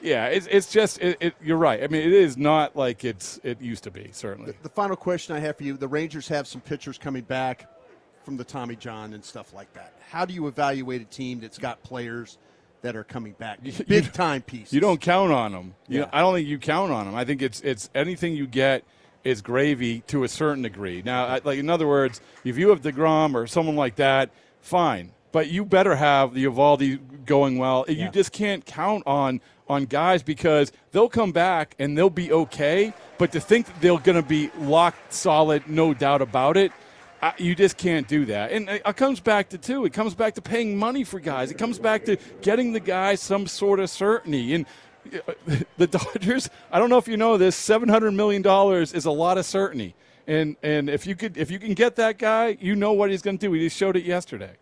[0.00, 1.82] yeah, it's, it's just it, it, you're right.
[1.82, 4.10] I mean, it is not like it's it used to be.
[4.12, 4.54] Certainly.
[4.62, 7.68] The final question I have for you: The Rangers have some pitchers coming back
[8.24, 9.92] from the Tommy John and stuff like that.
[10.10, 12.38] How do you evaluate a team that's got players
[12.82, 14.72] that are coming back, big time pieces?
[14.72, 15.74] You don't count on them.
[15.88, 16.04] You Yeah.
[16.04, 17.14] know, I don't think you count on them.
[17.14, 18.84] I think it's it's anything you get
[19.24, 21.00] is gravy to a certain degree.
[21.04, 24.30] Now, I- like in other words, if you have Degrom or someone like that,
[24.60, 25.12] fine.
[25.30, 27.86] But you better have the Eovaldi going well.
[27.88, 32.92] You just can't count on on guys because they'll come back and they'll be okay.
[33.16, 36.72] But to think that they're going to be locked solid, no doubt about it,
[37.22, 38.50] I, you just can't do that.
[38.50, 39.84] And it, it comes back to two.
[39.84, 41.52] It comes back to paying money for guys.
[41.52, 44.54] It comes back to getting the guys some sort of certainty.
[44.54, 44.66] And
[45.14, 45.32] uh,
[45.76, 49.12] the Dodgers, I don't know if you know this, seven hundred million dollars is a
[49.12, 49.94] lot of certainty.
[50.26, 53.22] And and if you could if you can get that guy, you know what he's
[53.22, 53.52] going to do.
[53.52, 54.52] He just showed it yesterday.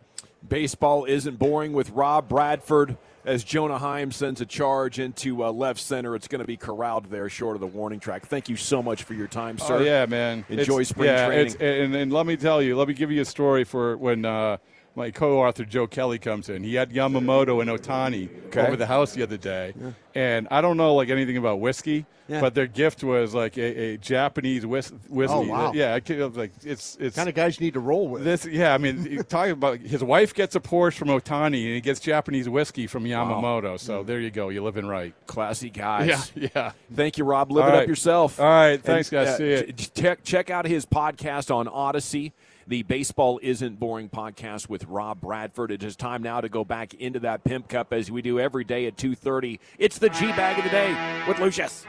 [0.46, 5.80] Baseball isn't boring with Rob Bradford as Jonah Heim sends a charge into uh, left
[5.80, 6.14] center.
[6.14, 8.26] It's going to be corralled there short of the warning track.
[8.26, 9.76] Thank you so much for your time, sir.
[9.76, 10.44] Oh yeah, man.
[10.48, 11.56] Enjoy It's- spring yeah, training.
[11.60, 14.56] and, and let me tell you, let me give you a story for when uh,
[15.00, 16.62] my co-author Joe Kelly comes in.
[16.62, 18.60] He had Yamamoto and Ohtani Okay.
[18.66, 19.72] over the house the other day,
[20.14, 22.04] and I don't know like anything about whiskey.
[22.28, 22.40] Yeah.
[22.40, 25.34] But their gift was like a, a Japanese whis- whiskey.
[25.36, 25.72] Oh, wow.
[25.74, 28.22] Yeah, I was like it's it's kind of guys you need to roll with.
[28.22, 28.46] this.
[28.46, 31.98] Yeah, I mean, talking about his wife gets a Porsche from Ohtani, and he gets
[31.98, 33.80] Japanese whiskey from Yamamoto.
[33.80, 34.48] So there you go.
[34.50, 35.12] You're living right.
[35.26, 36.30] Classy guys.
[36.36, 36.72] Yeah, yeah.
[36.94, 37.50] Thank you, Rob.
[37.50, 37.82] Live All it right.
[37.82, 38.38] up yourself.
[38.38, 39.40] All right, thanks, And, guys.
[39.40, 42.30] uh, See ch- Check, check out his podcast on Audacy,
[42.70, 45.72] the Baseball Isn't Boring podcast with Rob Bradford.
[45.72, 48.62] It is time now to go back into that Pimp Cup as we do every
[48.62, 49.58] day at 2.30.
[49.76, 51.84] It's the G-Bag of the Day with Lucius.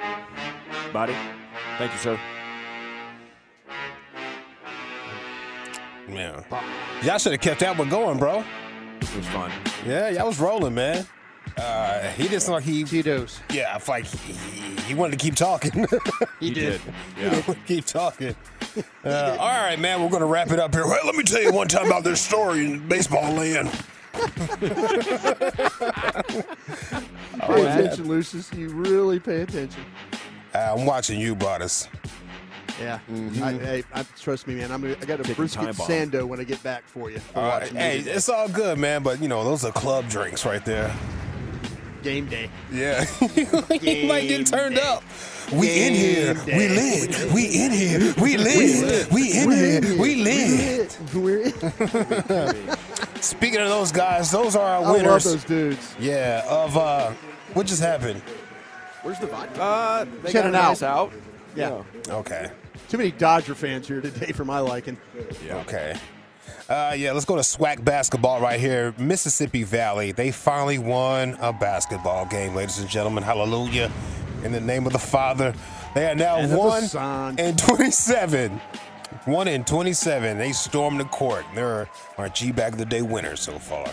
[0.91, 1.13] Buddy,
[1.77, 2.19] thank you, sir.
[6.09, 6.43] Yeah.
[7.03, 8.43] Y'all should have kept that one going, bro.
[9.01, 9.51] It was fun.
[9.85, 11.05] Yeah, y'all was rolling, man.
[11.57, 13.39] Uh, he just like he Tito's.
[13.53, 14.33] Yeah, it's like he,
[14.81, 15.85] he wanted to keep talking.
[16.39, 16.81] He He did.
[16.81, 16.93] did.
[17.17, 18.35] He wanted to keep talking.
[19.03, 20.85] Uh, all right, man, we're gonna wrap it up here.
[20.85, 23.69] Well, let me tell you one time about this story in baseball land.
[27.39, 28.51] Pay attention, Lucius.
[28.53, 29.83] You really pay attention.
[30.53, 31.87] Uh, I'm watching you, brothers.
[32.79, 32.99] Yeah.
[33.41, 34.71] I, hey, I, trust me, man.
[34.71, 37.19] I'm gonna, I got a Ticking brisket sando when I get back for you.
[37.19, 39.03] For All right, hey, it's all good, man.
[39.03, 40.93] But you know, those are club drinks right there.
[42.03, 42.49] Game day.
[42.71, 43.05] Yeah,
[43.81, 45.03] you might get turned up.
[45.51, 47.07] We in here, Game we day.
[47.07, 47.31] lit.
[47.33, 49.11] We in here, we lit.
[49.11, 50.97] We in here, we lit.
[51.13, 52.77] We're in.
[53.21, 55.07] Speaking of those guys, those are our winners.
[55.07, 55.95] I love those dudes.
[55.99, 57.11] Yeah, of uh,
[57.53, 58.21] what just happened?
[59.03, 59.61] Where's the vodka?
[59.61, 61.09] Uh, they Check got it a nice out.
[61.09, 61.13] out.
[61.55, 61.83] Yeah.
[62.07, 62.49] Okay.
[62.87, 64.97] Too many Dodger fans here today for my liking.
[65.49, 65.97] Okay.
[66.71, 68.95] Uh, yeah, let's go to SWAC basketball right here.
[68.97, 73.23] Mississippi Valley, they finally won a basketball game, ladies and gentlemen.
[73.23, 73.91] Hallelujah.
[74.45, 75.53] In the name of the Father.
[75.93, 77.35] They are now And one Son.
[77.37, 78.61] and 27.
[79.25, 80.37] One and 27.
[80.37, 81.43] They stormed the court.
[81.53, 83.85] They're our G Bag of the Day winners so far.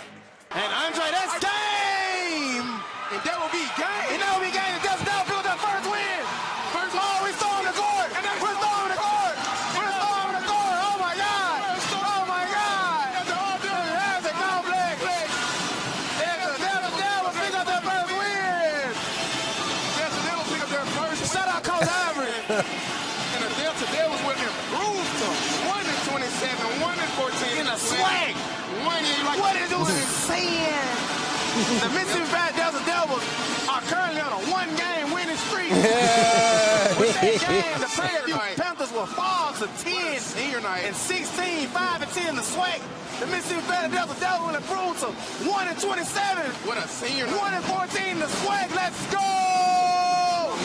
[37.41, 40.85] Game, the Prairie Panthers were 5 to 10 Senior night.
[40.85, 42.81] and 16, 5 and 10 the SWAC.
[43.21, 45.07] The Mississippi Valley Delta Devils will improve to
[45.49, 46.45] 1 and 27.
[46.67, 47.41] What a senior night.
[47.41, 48.75] 1 and 14 the SWAC.
[48.75, 49.19] Let's go!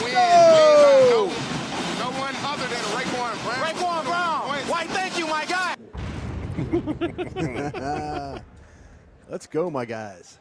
[0.04, 1.26] Win, Go!
[1.26, 1.32] win, no,
[2.00, 3.62] no one other than Raekwon Brown.
[3.66, 4.42] Raekwon Brown.
[4.70, 5.76] White, thank you, my guy.
[9.30, 10.38] Let's go, my guys.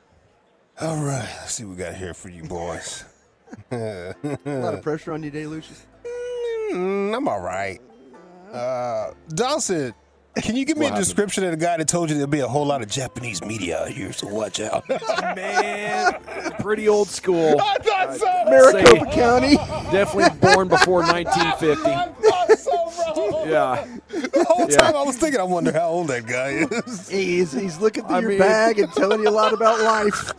[0.80, 3.04] All right, let's see what we got here for you boys.
[3.70, 4.14] A
[4.44, 5.86] lot of pressure on you today, Lucius.
[6.72, 7.80] Mm, I'm all right.
[8.52, 9.94] Uh, Dawson,
[10.36, 11.04] can you give me What a happened?
[11.06, 13.80] description of the guy that told you there'll be a whole lot of Japanese media
[13.82, 14.84] out here, so watch out?
[15.36, 16.14] Man,
[16.60, 17.56] pretty old school.
[17.60, 18.44] I thought so.
[18.50, 19.56] Maricopa County.
[19.90, 21.90] Definitely born before 1950.
[23.50, 23.84] Yeah.
[24.08, 24.76] The whole Yeah.
[24.76, 27.08] time I was thinking, I wonder how old that guy is.
[27.10, 30.32] He's, he's looking through I your mean- bag and telling you a lot about life.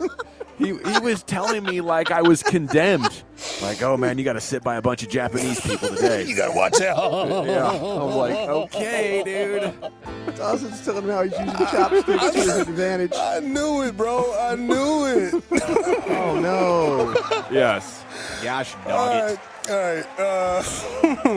[0.58, 3.23] He, he was telling me like I was condemned.
[3.62, 6.24] Like, oh man, you got to sit by a bunch of Japanese people today.
[6.28, 7.46] You gotta watch out.
[7.46, 7.68] Yeah.
[7.70, 10.36] I'm like, okay, dude.
[10.36, 13.12] Dawson's telling him how he's using chopsticks to his advantage.
[13.16, 14.34] I knew it, bro.
[14.38, 15.44] I knew it.
[16.06, 17.44] Oh, no.
[17.50, 18.04] Yes.
[18.42, 19.38] Gosh, All dog it.
[19.68, 20.26] right, all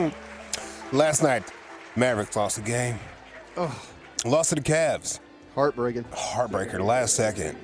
[0.00, 0.10] Uh,
[0.92, 1.44] last night,
[1.96, 2.98] Mavericks lost the game.
[3.56, 3.82] Oh.
[4.24, 5.20] Lost to the Cavs.
[5.54, 6.04] Heartbreaking.
[6.04, 7.56] Heartbreaker, last second.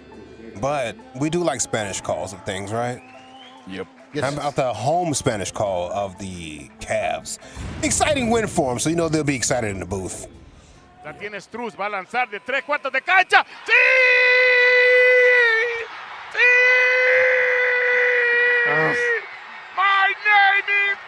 [0.60, 3.02] But we do like Spanish calls of things, right?
[3.66, 3.86] Yep.
[4.20, 7.38] How about the home Spanish call of the Cavs?
[7.82, 10.28] Exciting win for them, so you know they'll be excited in the booth.
[11.04, 13.44] La tiene Strus, va a lanzar de tres cuartos de cancha.
[13.66, 13.72] ¡Sí!
[16.32, 16.38] ¡Sí!
[18.68, 18.94] Ah.
[19.76, 20.98] My name is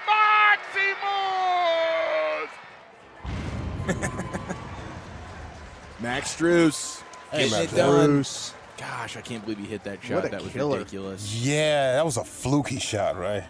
[3.87, 4.47] Maximus!
[6.01, 7.03] Max Strus.
[7.31, 8.23] Hey, Max it done.
[8.25, 8.56] Strus.
[8.79, 10.31] Gosh, I can't believe he hit that shot.
[10.31, 10.79] That was killer.
[10.79, 11.35] ridiculous.
[11.35, 13.45] Yeah, that was a fluky shot, right?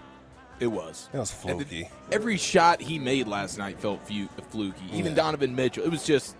[0.61, 1.09] It was.
[1.12, 1.91] That was And the- fluky.
[2.12, 4.85] every shot he made last night felt fu- fluky.
[4.93, 5.17] Even Yeah.
[5.17, 5.85] Donovan Mitchell.
[5.85, 6.37] It was just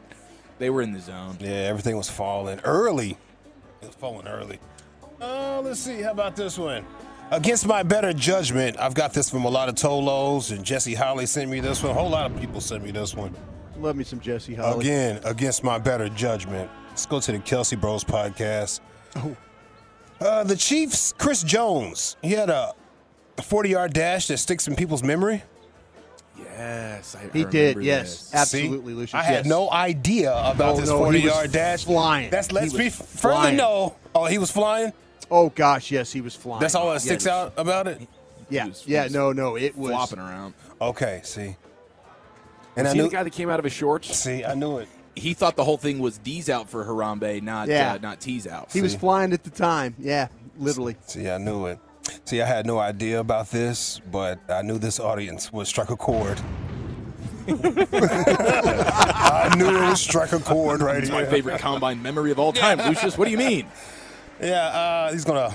[0.59, 1.37] they were in the zone.
[1.41, 3.19] Yeah, everything was falling early.
[3.83, 4.59] It was falling early.
[5.21, 6.01] Uh, let's see.
[6.03, 6.85] How about this one?
[7.31, 11.27] Against my better judgment, I've got this from a lot of Tolos, and Jesse Holley
[11.27, 11.91] sent me this one.
[11.91, 13.35] A whole lot of people sent me this one.
[13.79, 14.87] Love me some Jesse Holley.
[14.87, 16.71] Again, against my better judgment.
[16.97, 18.81] Let's go to the Kelce Bros podcast.
[19.17, 19.37] Oh.
[20.19, 22.73] Uh, the Chiefs, Chris Jones, he had a
[23.43, 25.43] 40 yard dash that sticks in people's memory.
[26.39, 28.31] Yes, I He did, remember yes.
[28.31, 28.35] this.
[28.35, 28.97] Absolutely, See?
[28.99, 29.13] Lucius.
[29.15, 29.45] I had yes.
[29.45, 31.85] no idea about No, this no, he 40 was yard dash.
[31.85, 32.31] flying.
[32.31, 33.95] That's let's He be was further know.
[34.15, 34.91] Oh, he was flying?
[35.31, 36.63] Oh, gosh, yes, he was flying.
[36.63, 38.01] That's all that sticks he out about it?
[38.49, 39.91] Yeah, was- yeah, no, no, it was.
[39.91, 40.55] flopping around.
[40.81, 41.43] Okay, see.
[41.43, 41.57] And
[42.75, 44.17] And I he knew, the guy that came out of his shorts?
[44.17, 44.89] see, I knew it.
[45.17, 47.95] He thought the whole thing was D's out for Harambe, not Yeah.
[47.95, 48.71] uh, not T's out.
[48.73, 49.95] He was flying at the time.
[49.99, 50.97] Yeah, literally.
[51.07, 51.79] See, I knew it.
[52.27, 55.97] See, I had no idea about this, but I knew this audience would strike a
[55.97, 56.39] chord.
[57.49, 61.21] I knew it would strike a chord right It's here.
[61.21, 62.79] my favorite combine memory of all time.
[62.89, 63.67] Lucius, what do you mean?
[64.41, 65.55] Yeah, uh, he's gonna.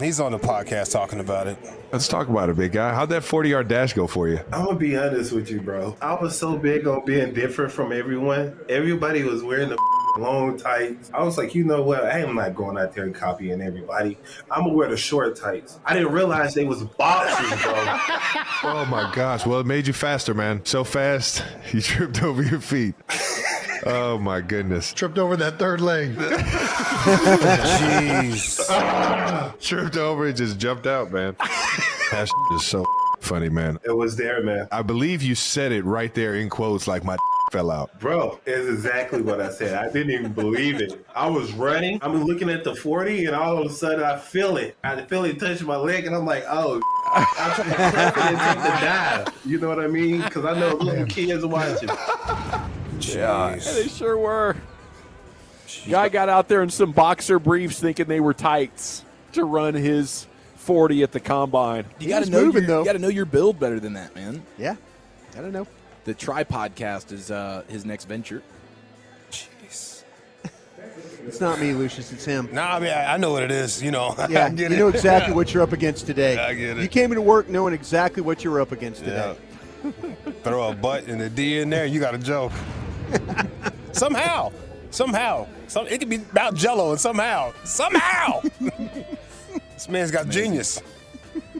[0.00, 1.58] He's on the podcast talking about it.
[1.92, 2.94] Let's talk about it, big guy.
[2.94, 4.40] How'd that 40 yard dash go for you?
[4.50, 5.94] I'm gonna be honest with you, bro.
[6.00, 8.58] I was so big on being different from everyone.
[8.70, 9.78] Everybody was wearing the
[10.18, 11.10] long tights.
[11.12, 12.04] I was like, you know what?
[12.04, 14.16] I am not going out there and copying everybody.
[14.50, 15.78] I'm gonna wear the short tights.
[15.84, 17.74] I didn't realize they was boxers, bro.
[18.62, 19.46] Oh my gosh.
[19.46, 20.64] Well, it made you faster, man.
[20.64, 22.94] So fast, you tripped over your feet.
[23.86, 24.92] Oh my goodness.
[24.92, 26.14] Tripped over that third leg.
[27.76, 28.60] Jeez.
[29.60, 31.36] Tripped over and just jumped out, man.
[32.10, 32.84] That is so
[33.20, 33.78] funny, man.
[33.84, 34.68] It was there, man.
[34.72, 37.16] I believe you said it right there in quotes like my
[37.50, 37.98] fell out.
[37.98, 39.74] Bro, it's exactly what I said.
[39.74, 41.04] I didn't even believe it.
[41.14, 41.98] I was running.
[42.02, 44.76] I'm looking at the 40, and all of a sudden I feel it.
[44.84, 46.80] I feel it touch my leg, and I'm like, oh.
[47.12, 49.40] I'm trying to prep it and take the dive.
[49.44, 50.22] You know what I mean?
[50.22, 51.88] Because I know little kids watching.
[53.00, 54.56] Yeah, they sure were.
[55.88, 60.26] Guy got out there in some boxer briefs thinking they were tights to run his
[60.56, 61.84] 40 at the combine.
[61.98, 64.42] You got to know your, you got to know your build better than that, man.
[64.58, 64.76] Yeah,
[65.36, 65.66] I don't know.
[66.04, 68.42] The Try Podcast is uh, his next venture.
[69.30, 70.02] Jeez.
[71.26, 72.12] it's not me, Lucius.
[72.12, 72.48] It's him.
[72.52, 73.82] Nah, I mean, I, I know what it is.
[73.82, 74.78] You know, Yeah, I get you it.
[74.78, 76.36] know exactly what you're up against today.
[76.38, 76.82] I get it.
[76.82, 79.36] You came into work knowing exactly what you were up against today.
[80.42, 82.52] Throw a butt and a D in there, you got a joke.
[83.92, 84.52] somehow,
[84.90, 88.40] somehow, some, it could be about Jello, and somehow, somehow,
[89.74, 90.82] this man's got genius.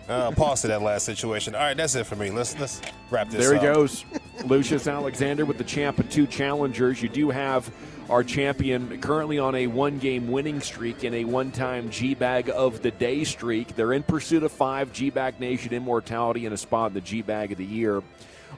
[0.09, 1.55] Uh, pause to that last situation.
[1.55, 2.31] All right, that's it for me.
[2.33, 3.47] Let's let's wrap this.
[3.47, 3.53] Up.
[3.53, 3.75] There he up.
[3.75, 4.05] goes.
[4.45, 7.01] Lucius Alexander with the champ of two challengers.
[7.01, 7.71] You do have
[8.09, 12.51] our champion currently on a one game winning streak and a one time G Bag
[12.51, 13.77] of the Day streak.
[13.77, 17.23] They're in pursuit of five G Bag Nation immortality and a spot in the G
[17.23, 18.03] Bag of the Year.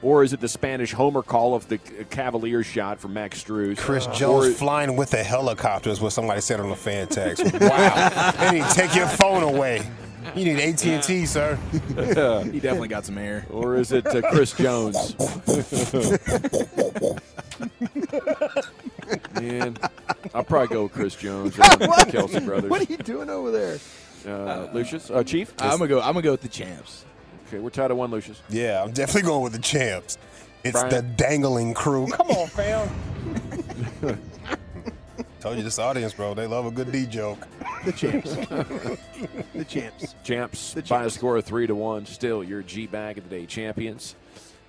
[0.01, 3.77] Or is it the Spanish homer call of the Cavaliers shot from Max Strus?
[3.77, 7.43] Chris Or- Jones flying with the helicopters, what somebody said on the fan text.
[7.61, 9.87] Wow, they need to take your phone away.
[10.35, 11.55] You need AT and T, sir.
[11.71, 13.45] he definitely got some air.
[13.49, 15.15] Or is it uh, Chris Jones?
[19.33, 19.77] Man,
[20.33, 21.65] I'll probably go with Chris Jones and
[22.11, 22.69] Kelce brothers.
[22.69, 23.79] What are you doing over there?
[24.25, 25.53] Uh, Lucius, uh, Chief.
[25.59, 25.99] I'm gonna go.
[25.99, 27.05] I'm gonna go with the champs.
[27.53, 28.41] Okay, we're tied at one, Lucius.
[28.49, 30.17] Yeah, I'm definitely going with the champs.
[30.63, 30.89] It's Brian?
[30.89, 32.07] the dangling crew.
[32.07, 32.89] Come on, fam.
[35.39, 36.33] Told you this audience, bro.
[36.33, 37.47] They love a good D joke.
[37.85, 38.33] The champs.
[39.53, 40.15] the champs.
[40.23, 42.07] Champs The by a score of three to one.
[42.07, 44.15] Still your G bag of the day champions.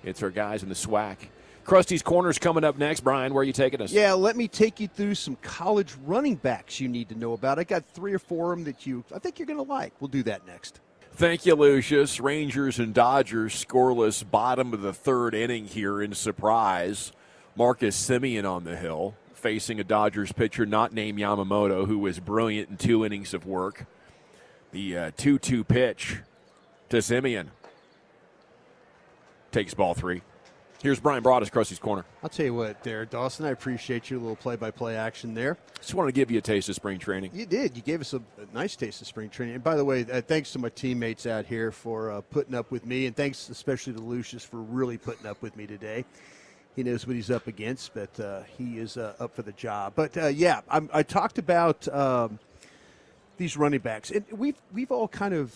[0.03, 1.17] It's our guys in the SWAC.
[1.63, 2.99] Crusty's corners coming up next.
[2.99, 3.91] Brian, where are you taking us?
[3.91, 7.57] Yeah, let me take you through some college running backs you need to know about.
[7.57, 9.93] I got three or four of them that you I think you're going to like.
[9.99, 10.81] We'll do that next.
[11.15, 12.19] Thank you, Lucius.
[12.19, 17.13] Rangers and Dodgers scoreless bottom of the third inning here in surprise.
[17.55, 22.69] Marcus Semien on the hill facing a Dodgers pitcher not named Yamamoto, who was brilliant
[22.69, 23.85] in two innings of work.
[24.73, 26.17] The uh, 2 2 pitch
[26.89, 27.47] to Semien
[29.53, 30.21] takes ball three.
[30.85, 32.05] Here's Brian Broaddus, Crusty's Corner.
[32.21, 33.43] I'll tell you what, there, Dawson.
[33.43, 35.57] I appreciate your little play-by-play action there.
[35.79, 37.31] Just wanted to give you a taste of spring training.
[37.33, 37.75] You did.
[37.75, 39.55] You gave us a, a nice taste of spring training.
[39.55, 42.69] And by the way, uh, thanks to my teammates out here for uh, putting up
[42.69, 46.05] with me, and thanks especially to Lucius for really putting up with me today.
[46.75, 49.93] He knows what he's up against, but uh, he is uh, up for the job.
[49.95, 52.37] But uh, yeah, I'm, I talked about um,
[53.37, 55.51] these running backs, and we've we've all kind of.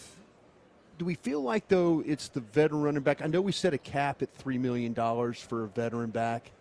[1.00, 3.22] Do we feel like though it's the veteran running back?
[3.22, 6.52] I know we set a cap at three million dollars for a veteran back.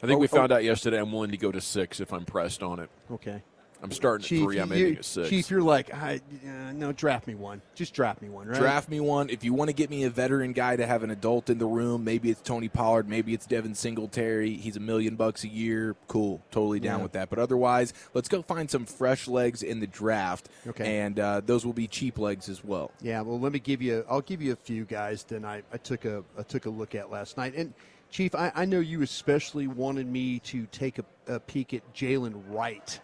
[0.00, 0.36] I think Oh, we oh.
[0.36, 2.88] found out yesterday I'm willing to go to six if I'm pressed on it.
[3.10, 3.42] Okay.
[3.82, 4.58] I'm starting Chief, at three.
[4.58, 5.28] I'm you- ending at six.
[5.28, 7.60] Chief, you're like, I, uh, no, draft me one.
[7.74, 8.58] Just draft me one, right?
[8.58, 9.28] Draft me one.
[9.28, 11.66] If you want to get me a veteran guy to have an adult in the
[11.66, 14.54] room, maybe it's Tony Pollard, maybe it's Devin Singletary.
[14.54, 15.96] He's a million bucks a year.
[16.08, 16.40] Cool.
[16.50, 17.02] Totally down Yeah.
[17.02, 17.28] with that.
[17.30, 20.48] But otherwise, let's go find some fresh legs in the draft.
[20.66, 21.00] Okay.
[21.00, 22.90] And uh, those will be cheap legs as well.
[23.02, 24.04] Yeah, well, let me give you.
[24.08, 26.94] I'll give you a few guys that I, I took a I took a look
[26.94, 27.54] at last night.
[27.56, 27.74] And
[28.10, 32.40] Chief, I, I know you especially wanted me to take a, a peek at Jalen
[32.48, 33.00] Wright.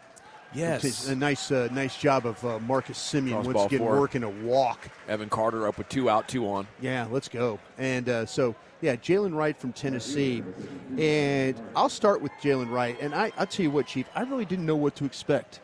[0.53, 1.09] Yes.
[1.09, 4.01] A nice uh, nice job of uh, Marcus Semien Cross once again four.
[4.01, 4.89] working a walk.
[5.09, 6.67] Evan Carter up with two out, two on.
[6.81, 7.59] Yeah, let's go.
[7.79, 10.43] And uh, so, yeah, Jalen Wright from Tennessee.
[10.99, 12.97] And I'll start with Jalen Wright.
[13.01, 15.61] And I, I'll tell you what, Chief, I really didn't know what to expect.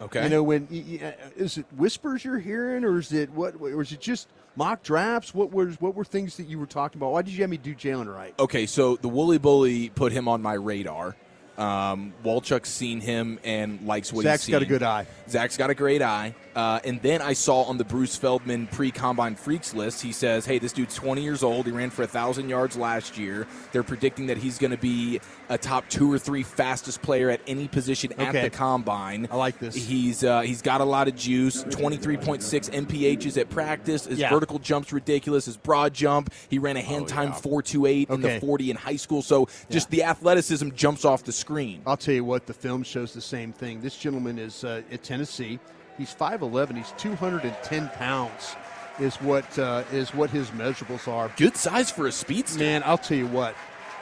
[0.00, 0.24] Okay.
[0.24, 0.64] You know, when
[1.02, 3.60] uh, is it whispers you're hearing, or is it what?
[3.60, 5.34] Or is it just mock drafts?
[5.34, 7.12] What was what were things that you were talking about?
[7.12, 8.34] Why did you have me do Jalen Wright?
[8.38, 11.16] Okay, so the Woolly Bully put him on my radar.
[11.60, 14.52] Um, Walchuk's seen him and likes what Zach's he's seen.
[14.54, 15.06] Zach's got a good eye.
[15.28, 16.34] Zach's got a great eye.
[16.56, 20.46] Uh, and then I saw on the Bruce Feldman pre combine freaks list, he says,
[20.46, 21.66] hey, this dude's 20 years old.
[21.66, 23.46] He ran for 1,000 yards last year.
[23.72, 27.40] They're predicting that he's going to be a top two or three fastest player at
[27.46, 29.28] any position at the combine.
[29.30, 29.74] I like this.
[29.76, 34.06] He's uh, He's got a lot of juice 23.6 MPHs at practice.
[34.06, 34.30] His Yeah.
[34.30, 35.44] vertical jump's ridiculous.
[35.44, 39.22] His broad jump, he ran a hand time 428 in the 40 in high school.
[39.22, 41.49] So just the athleticism jumps off the screen.
[41.86, 43.80] I'll tell you what, the film shows the same thing.
[43.80, 45.58] This gentleman is uh, at Tennessee.
[45.98, 46.76] He's 5'11.
[46.76, 48.56] He's 210 pounds.
[48.98, 51.32] Is what uh, is what his measurables are.
[51.36, 52.58] Good size for a speedster.
[52.58, 53.54] Man, I'll tell you what.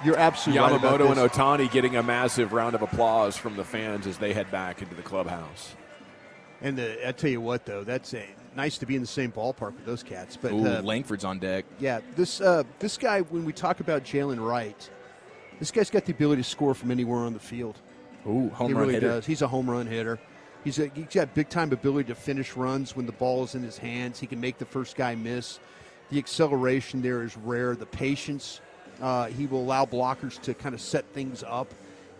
[0.04, 1.30] You're absolutely right Yamamoto and.
[1.30, 4.94] Ohtani getting a massive round of applause from the fans as they head back into
[4.94, 5.74] the clubhouse.
[6.62, 8.26] And the, I tell you what, though, that's a,
[8.56, 10.36] nice to be in the same ballpark with those cats.
[10.36, 11.64] But Ooh, uh, Langford's on deck.
[11.78, 14.90] yeah, this uh, this guy, when we talk about Jalen Wright,
[15.58, 17.76] this guy's got the ability to score from anywhere on the field.
[18.26, 19.08] Ooh, home he run really hitter.
[19.08, 19.26] does.
[19.26, 20.18] He's a home run hitter.
[20.64, 23.62] He's a, he's got big time ability to finish runs when the ball is in
[23.62, 24.18] his hands.
[24.18, 25.60] He can make the first guy miss.
[26.10, 27.76] The acceleration there is rare.
[27.76, 28.60] The patience.
[29.00, 31.72] Uh, he will allow blockers to kind of set things up,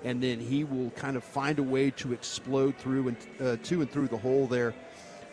[0.05, 3.81] and then he will kind of find a way to explode through and uh, to
[3.81, 4.75] and through the hole there.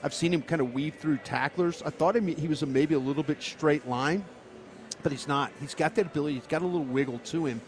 [0.02, 1.82] I've seen him kind of weave through tacklers.
[1.84, 4.26] I thought him, he was a, maybe a little bit straight line,
[5.04, 5.52] but he's not.
[5.60, 6.36] He's got that ability.
[6.36, 7.62] He's got a little wiggle to him.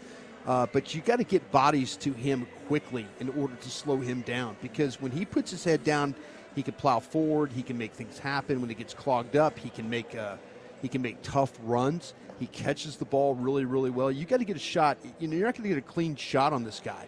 [0.48, 4.22] Uh, but you got to get bodies to him quickly in order to slow him
[4.22, 6.14] down because when he puts his head down,
[6.54, 7.52] he can plow forward.
[7.52, 8.62] He can make things happen.
[8.62, 10.36] When he gets clogged up, he can make uh,
[10.80, 12.14] he can make tough runs.
[12.40, 14.10] He catches the ball really, really well.
[14.10, 14.96] You got to get a shot.
[15.18, 17.06] You know, you're not going to get a clean shot on this guy.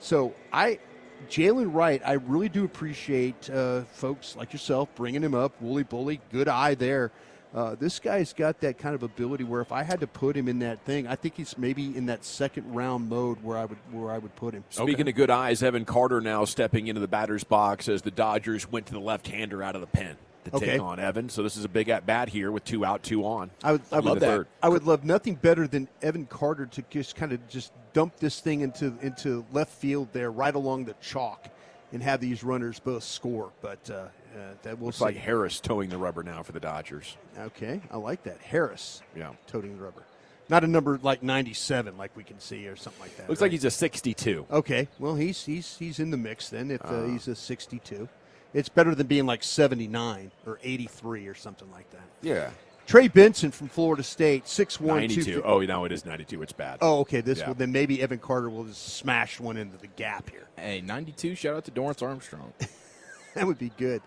[0.00, 0.80] So I,
[1.28, 5.52] Jalen Wright, I really do appreciate uh, folks like yourself bringing him up.
[5.60, 7.12] Wooly Bully, good eye there.
[7.52, 10.46] Uh, this guy's got that kind of ability where if I had to put him
[10.46, 13.78] in that thing, I think he's maybe in that second round mode where I would
[13.90, 14.62] where I would put him.
[14.70, 18.70] Speaking of good eyes, Evan Carter now stepping into the batter's box as the Dodgers
[18.70, 20.66] went to the left-hander out of the pen to Okay.
[20.66, 21.28] take on Evan.
[21.28, 23.50] So this is a big at bat here with two out, two on.
[23.64, 24.46] I would, I In would the third.
[24.62, 28.38] I would love nothing better than Evan Carter to just kind of just dump this
[28.38, 31.48] thing into into left field there, right along the chalk,
[31.92, 33.50] and have these runners both score.
[33.60, 35.04] But uh, uh, that we'll Looks see.
[35.04, 37.16] like Harris towing the rubber now for the Dodgers.
[37.38, 38.38] Okay, I like that.
[38.38, 39.02] Harris.
[39.16, 39.32] Yeah.
[39.46, 40.02] Toting the rubber.
[40.48, 43.28] Not a number like 97 like we can see or something like that.
[43.28, 43.46] Looks right?
[43.46, 44.46] like he's a 62.
[44.50, 46.70] Okay, well he's he's he's in the mix then.
[46.70, 47.06] If uh, Uh.
[47.06, 48.08] he's a 62,
[48.52, 52.02] it's better than being like 79 or 83 or something like that.
[52.22, 52.50] Yeah.
[52.86, 55.22] Trey Benson from Florida State, 6'1", 92.
[55.24, 56.42] 250 Oh, no, it is 92.
[56.42, 56.78] It's bad.
[56.80, 57.20] Oh, okay.
[57.20, 57.46] This Yeah.
[57.48, 60.48] will then maybe Evan Carter will just smash one into the gap here.
[60.56, 61.36] Hey, 92.
[61.36, 62.52] Shout out to Dorance Armstrong.
[63.36, 64.02] that would be good.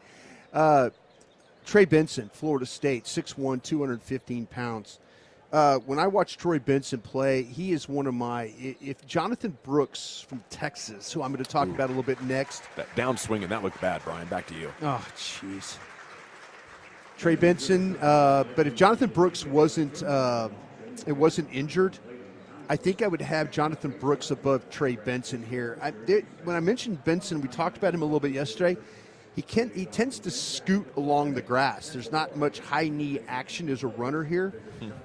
[0.54, 0.89] Uh,
[1.66, 4.99] Trey Benson, Florida State, 6'1", 215 pounds.
[5.51, 8.51] Uh, when I watch Troy Benson play, he is one of my.
[8.60, 12.64] If Jonathan Brooks from Texas, who I'm going to talk about a little bit next,
[12.76, 14.28] That downswing and that looked bad, Brian.
[14.28, 14.74] Back to you.
[14.82, 15.78] Oh, jeez.
[17.20, 20.49] Trey Benson, uh, but if Jonathan Brooks wasn't uh,
[21.06, 21.99] it wasn't injured,
[22.68, 25.78] I think I would have Jonathan Brooks above Trey Benson here.
[25.84, 28.76] I, there, when I mentioned Benson, we talked about him a little bit yesterday.
[29.36, 31.90] He can he tends to scoot along the grass.
[31.90, 34.54] There's not much high knee action as a runner here,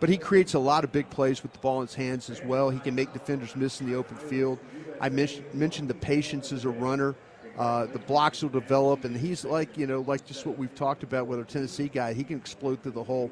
[0.00, 2.42] but he creates a lot of big plays with the ball in his hands as
[2.44, 2.68] well.
[2.68, 4.58] He can make defenders miss in the open field.
[5.00, 7.14] I men- mentioned the patience as a runner.
[7.56, 11.02] Uh, the blocks will develop, and he's like you know like just what we've talked
[11.02, 12.12] about with our Tennessee guy.
[12.12, 13.30] He can explode through the hole.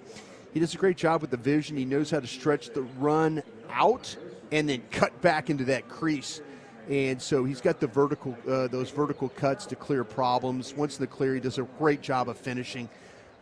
[0.54, 1.76] He does a great job with the vision.
[1.76, 4.16] He knows how to stretch the run out
[4.50, 6.40] and then cut back into that crease.
[6.88, 10.74] And so he's got the vertical, uh, those vertical cuts to clear problems.
[10.74, 12.88] Once in the clear, he does a great job of finishing.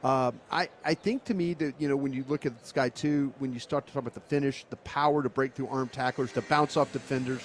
[0.02, 2.90] Uh, I, I think to me that you know when you look at this guy
[2.90, 5.88] too, when you start to talk about the finish, the power to break through arm
[5.88, 7.42] tacklers, to bounce off defenders,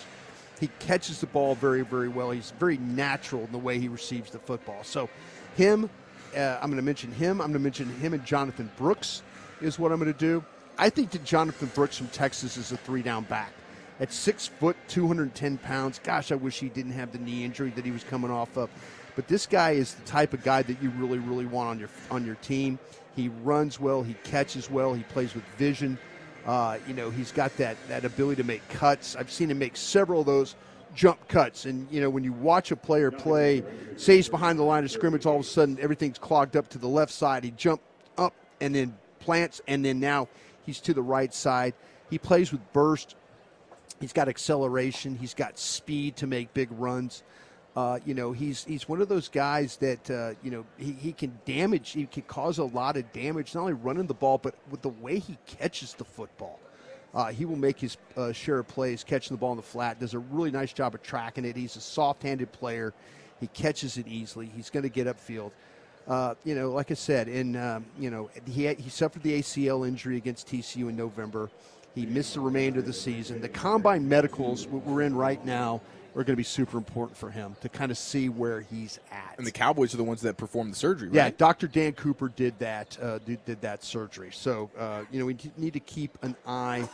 [0.60, 2.32] he catches the ball very very well.
[2.32, 4.84] He's very natural in the way he receives the football.
[4.84, 5.10] So
[5.56, 5.90] him,
[6.36, 7.40] uh, I'm going to mention him.
[7.40, 9.22] I'm going to mention him and Jonathan Brooks
[9.62, 10.44] is what I'm going to do.
[10.78, 13.54] I think that Jonathan Brooks from Texas is a three down back.
[14.00, 17.84] At six foot, 210 pounds, gosh, I wish he didn't have the knee injury that
[17.84, 18.70] he was coming off of.
[19.16, 21.90] But this guy is the type of guy that you really, really want on your
[22.10, 22.80] on your team.
[23.16, 25.98] He runs well, he catches well, he plays with vision.
[26.46, 29.18] Uh, you know, he's got that that ability to make cuts.
[29.18, 30.56] I've seen him make several of those
[30.96, 31.66] jump cuts.
[31.66, 33.64] And you know, when you watch a player play,
[33.98, 36.78] say he's behind the line of scrimmage, all of a sudden everything's clogged up to
[36.78, 37.44] the left side.
[37.44, 37.82] He jump
[38.18, 40.30] up and then plants, and then now
[40.66, 41.74] he's to the right side.
[42.10, 43.16] He plays with burst.
[44.00, 45.16] He's got acceleration.
[45.16, 47.24] He's got speed to make big runs.
[47.76, 51.14] Uh, you know, he's he's one of those guys that uh, you know he, he
[51.14, 51.92] can damage.
[51.92, 54.90] He can cause a lot of damage, not only running the ball, but with the
[54.90, 56.60] way he catches the football.
[57.14, 60.00] Uh, he will make his uh, share of plays catching the ball in the flat.
[60.00, 61.56] Does a really nice job of tracking it.
[61.56, 62.94] He's a soft-handed player.
[63.40, 64.52] He catches it easily.
[64.56, 65.52] He's going to get upfield.
[66.08, 69.40] Uh, you know, like I said, and um, you know, he had, he suffered the
[69.40, 71.50] ACL injury against TCU in November.
[71.96, 73.42] He missed the remainder of the season.
[73.42, 75.82] The combine medicals we're in right now
[76.16, 79.36] are going to be super important for him to kind of see where he's at.
[79.38, 81.16] And the Cowboys are the ones that performed the surgery, right?
[81.16, 81.30] Yeah.
[81.38, 81.68] Dr.
[81.68, 84.30] Dan Cooper did that uh, did, did that surgery.
[84.32, 86.88] So uh, you know we need to keep an eye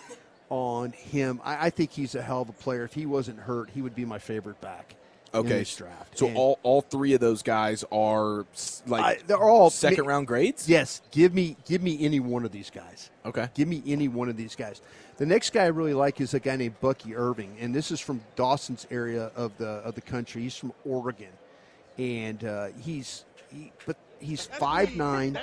[0.49, 1.41] on him.
[1.43, 2.83] I, I think he's a hell of a player.
[2.83, 4.95] If he wasn't hurt, he would be my favorite back.
[5.36, 5.59] In Okay.
[5.59, 6.17] this draft.
[6.17, 8.45] So And all, all three of those guys are
[8.88, 10.67] like I- they're all second round grades.
[10.69, 13.09] Yes, give me give me any one of these guys.
[13.25, 13.49] Okay.
[13.53, 14.81] Give me any one of these guys.
[15.17, 17.99] The next guy I really like is a guy named Bucky Irving, and this is
[17.99, 20.41] from Dawson's area of the of the country.
[20.43, 21.31] He's from Oregon,
[21.97, 25.38] and uh, he's he, but he's five nine.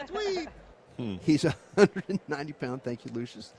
[1.24, 1.43] He's
[1.74, 2.82] 190 pound.
[2.84, 3.53] Thank you, Lucius.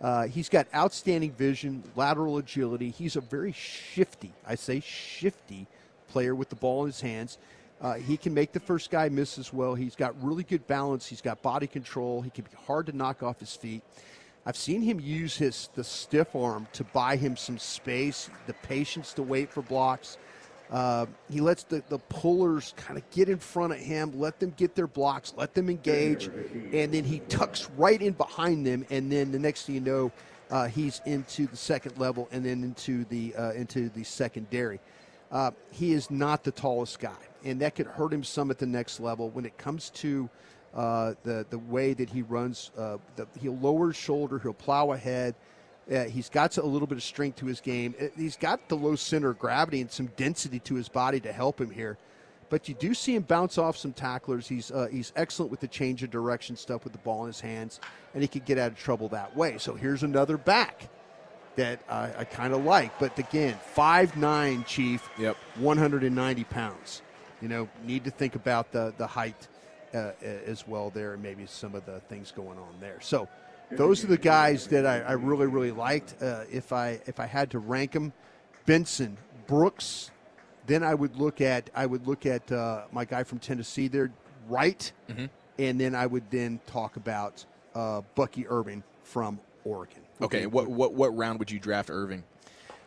[0.00, 2.90] Uh, he's got outstanding vision, lateral agility.
[2.90, 5.66] He's a very shifty, I say shifty,
[6.16, 7.36] player with the ball in his hands.
[7.78, 9.74] Uh, he can make the first guy miss as well.
[9.74, 11.06] He's got really good balance.
[11.06, 12.22] He's got body control.
[12.22, 13.82] He can be hard to knock off his feet.
[14.46, 19.12] I've seen him use his the stiff arm to buy him some space, the patience
[19.12, 20.16] to wait for blocks.
[20.70, 24.54] Uh, he lets the, the pullers kind of get in front of him, let them
[24.56, 26.30] get their blocks, let them engage,
[26.72, 28.86] and then he tucks right in behind them.
[28.88, 30.12] And then the next thing you know,
[30.50, 34.80] uh, he's into the second level and then into the uh, into the secondary.
[35.30, 38.66] Uh, he is not the tallest guy, and that could hurt him some at the
[38.66, 39.30] next level.
[39.30, 40.28] When it comes to
[40.74, 44.92] uh, the the way that he runs, uh, the, he'll lower his shoulder, he'll plow
[44.92, 45.34] ahead.
[45.90, 47.94] Uh, he's got a little bit of strength to his game.
[48.00, 51.32] Uh, He's got the low center of gravity and some density to his body to
[51.32, 51.96] help him here.
[52.48, 54.48] But you do see him bounce off some tacklers.
[54.48, 57.40] He's uh, he's excellent with the change of direction stuff with the ball in his
[57.40, 57.80] hands,
[58.14, 59.58] and he could get out of trouble that way.
[59.58, 60.88] So here's another back
[61.56, 62.98] that I, I kind of like.
[62.98, 65.08] But again, five nine Chief.
[65.18, 65.36] Yep.
[65.58, 67.02] 190 pounds.
[67.42, 69.48] You know, need to think about the the height
[69.94, 72.98] uh, as well there, and maybe some of the things going on there.
[73.00, 73.28] So
[73.70, 76.14] those are the guys that I, I really really liked.
[76.22, 78.12] Uh, if I if I had to rank them,
[78.64, 80.10] Benson, Brooks,
[80.66, 84.10] then I would look at I would look at uh, my guy from Tennessee there,
[84.48, 85.28] Wright, Mhm.
[85.58, 87.44] and then I would then talk about
[87.74, 90.00] uh, Bucky Irving from Oregon.
[90.22, 92.24] Okay, what what what round would you draft Irving?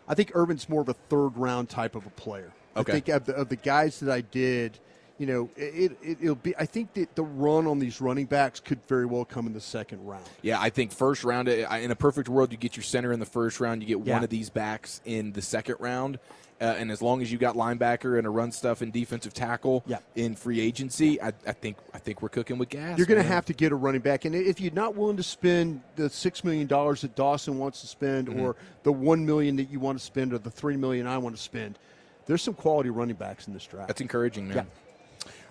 [0.08, 2.52] I think Irvin's more of a third round type of a player.
[2.76, 2.92] Okay.
[2.92, 4.80] I think of the, of the guys that I did,
[5.20, 6.56] you know, it, it, it'll be.
[6.58, 9.60] I think that the run on these running backs could very well come in the
[9.62, 10.24] second round.
[10.42, 13.26] Yeah, I think first round in a perfect world, you get your center in the
[13.26, 14.14] first round, you get Yeah.
[14.16, 16.20] one of these backs in the second round.
[16.62, 19.82] Uh, and as long as you got linebacker and a run stuff and defensive tackle
[19.86, 20.00] Yeah.
[20.16, 22.98] in free agency, I, I think I think we're cooking with gas.
[22.98, 25.24] You're going to have to get a running back, and if you're not willing to
[25.24, 28.42] spend the six million dollars that Dawson wants to spend, Mhm.
[28.42, 31.36] or the one million that you want to spend, or the three million I want
[31.36, 31.78] to spend,
[32.26, 33.88] there's some quality running backs in this draft.
[33.88, 34.58] That's encouraging, man.
[34.58, 34.64] Yeah.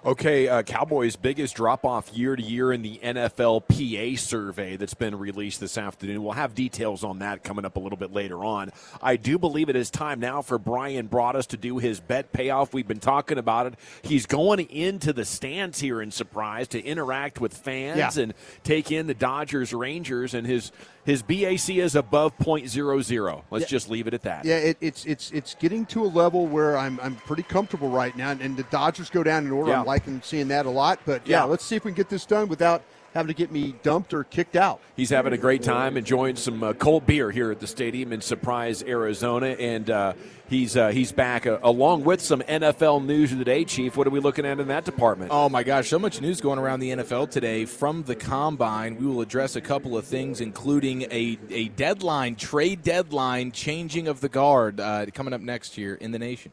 [0.07, 4.95] Okay, uh, Cowboys' biggest drop off year to year in the NFL PA survey that's
[4.95, 6.23] been released this afternoon.
[6.23, 8.71] We'll have details on that coming up a little bit later on.
[9.03, 12.73] I do believe it is time now for Brian Broaddus to do his bet payoff.
[12.73, 13.75] We've been talking about it.
[14.03, 18.23] He's going into the stands here in surprise to interact with fans Yeah.
[18.23, 20.71] and take in the Dodgers Rangers, and his
[21.09, 23.43] his BAC is above .00.
[23.51, 23.67] Let's Yeah.
[23.69, 24.45] just leave it at that.
[24.45, 28.15] Yeah, it, it's it's it's getting to a level where I'm I'm pretty comfortable right
[28.15, 29.71] now, and, the Dodgers go down in order.
[29.71, 29.81] Yeah.
[29.81, 31.01] I'm liking seeing that a lot.
[31.07, 31.45] But yeah, Yeah.
[31.45, 32.83] let's see if we can get this done without
[33.19, 34.81] having to get me dumped or kicked out.
[34.97, 38.21] He's having a great time enjoying some uh, cold beer here at the stadium in
[38.21, 40.13] Surprise, Arizona, and uh,
[40.49, 43.65] he's uh, he's back uh, along with some NFL news of the day.
[43.65, 45.33] Chief, what are we looking at in that department?
[45.35, 48.97] Oh my gosh, so much news going around the NFL today from the combine.
[48.97, 54.21] We will address a couple of things, including a, a deadline, trade deadline, changing of
[54.21, 56.53] the guard uh, coming up next year in the nation.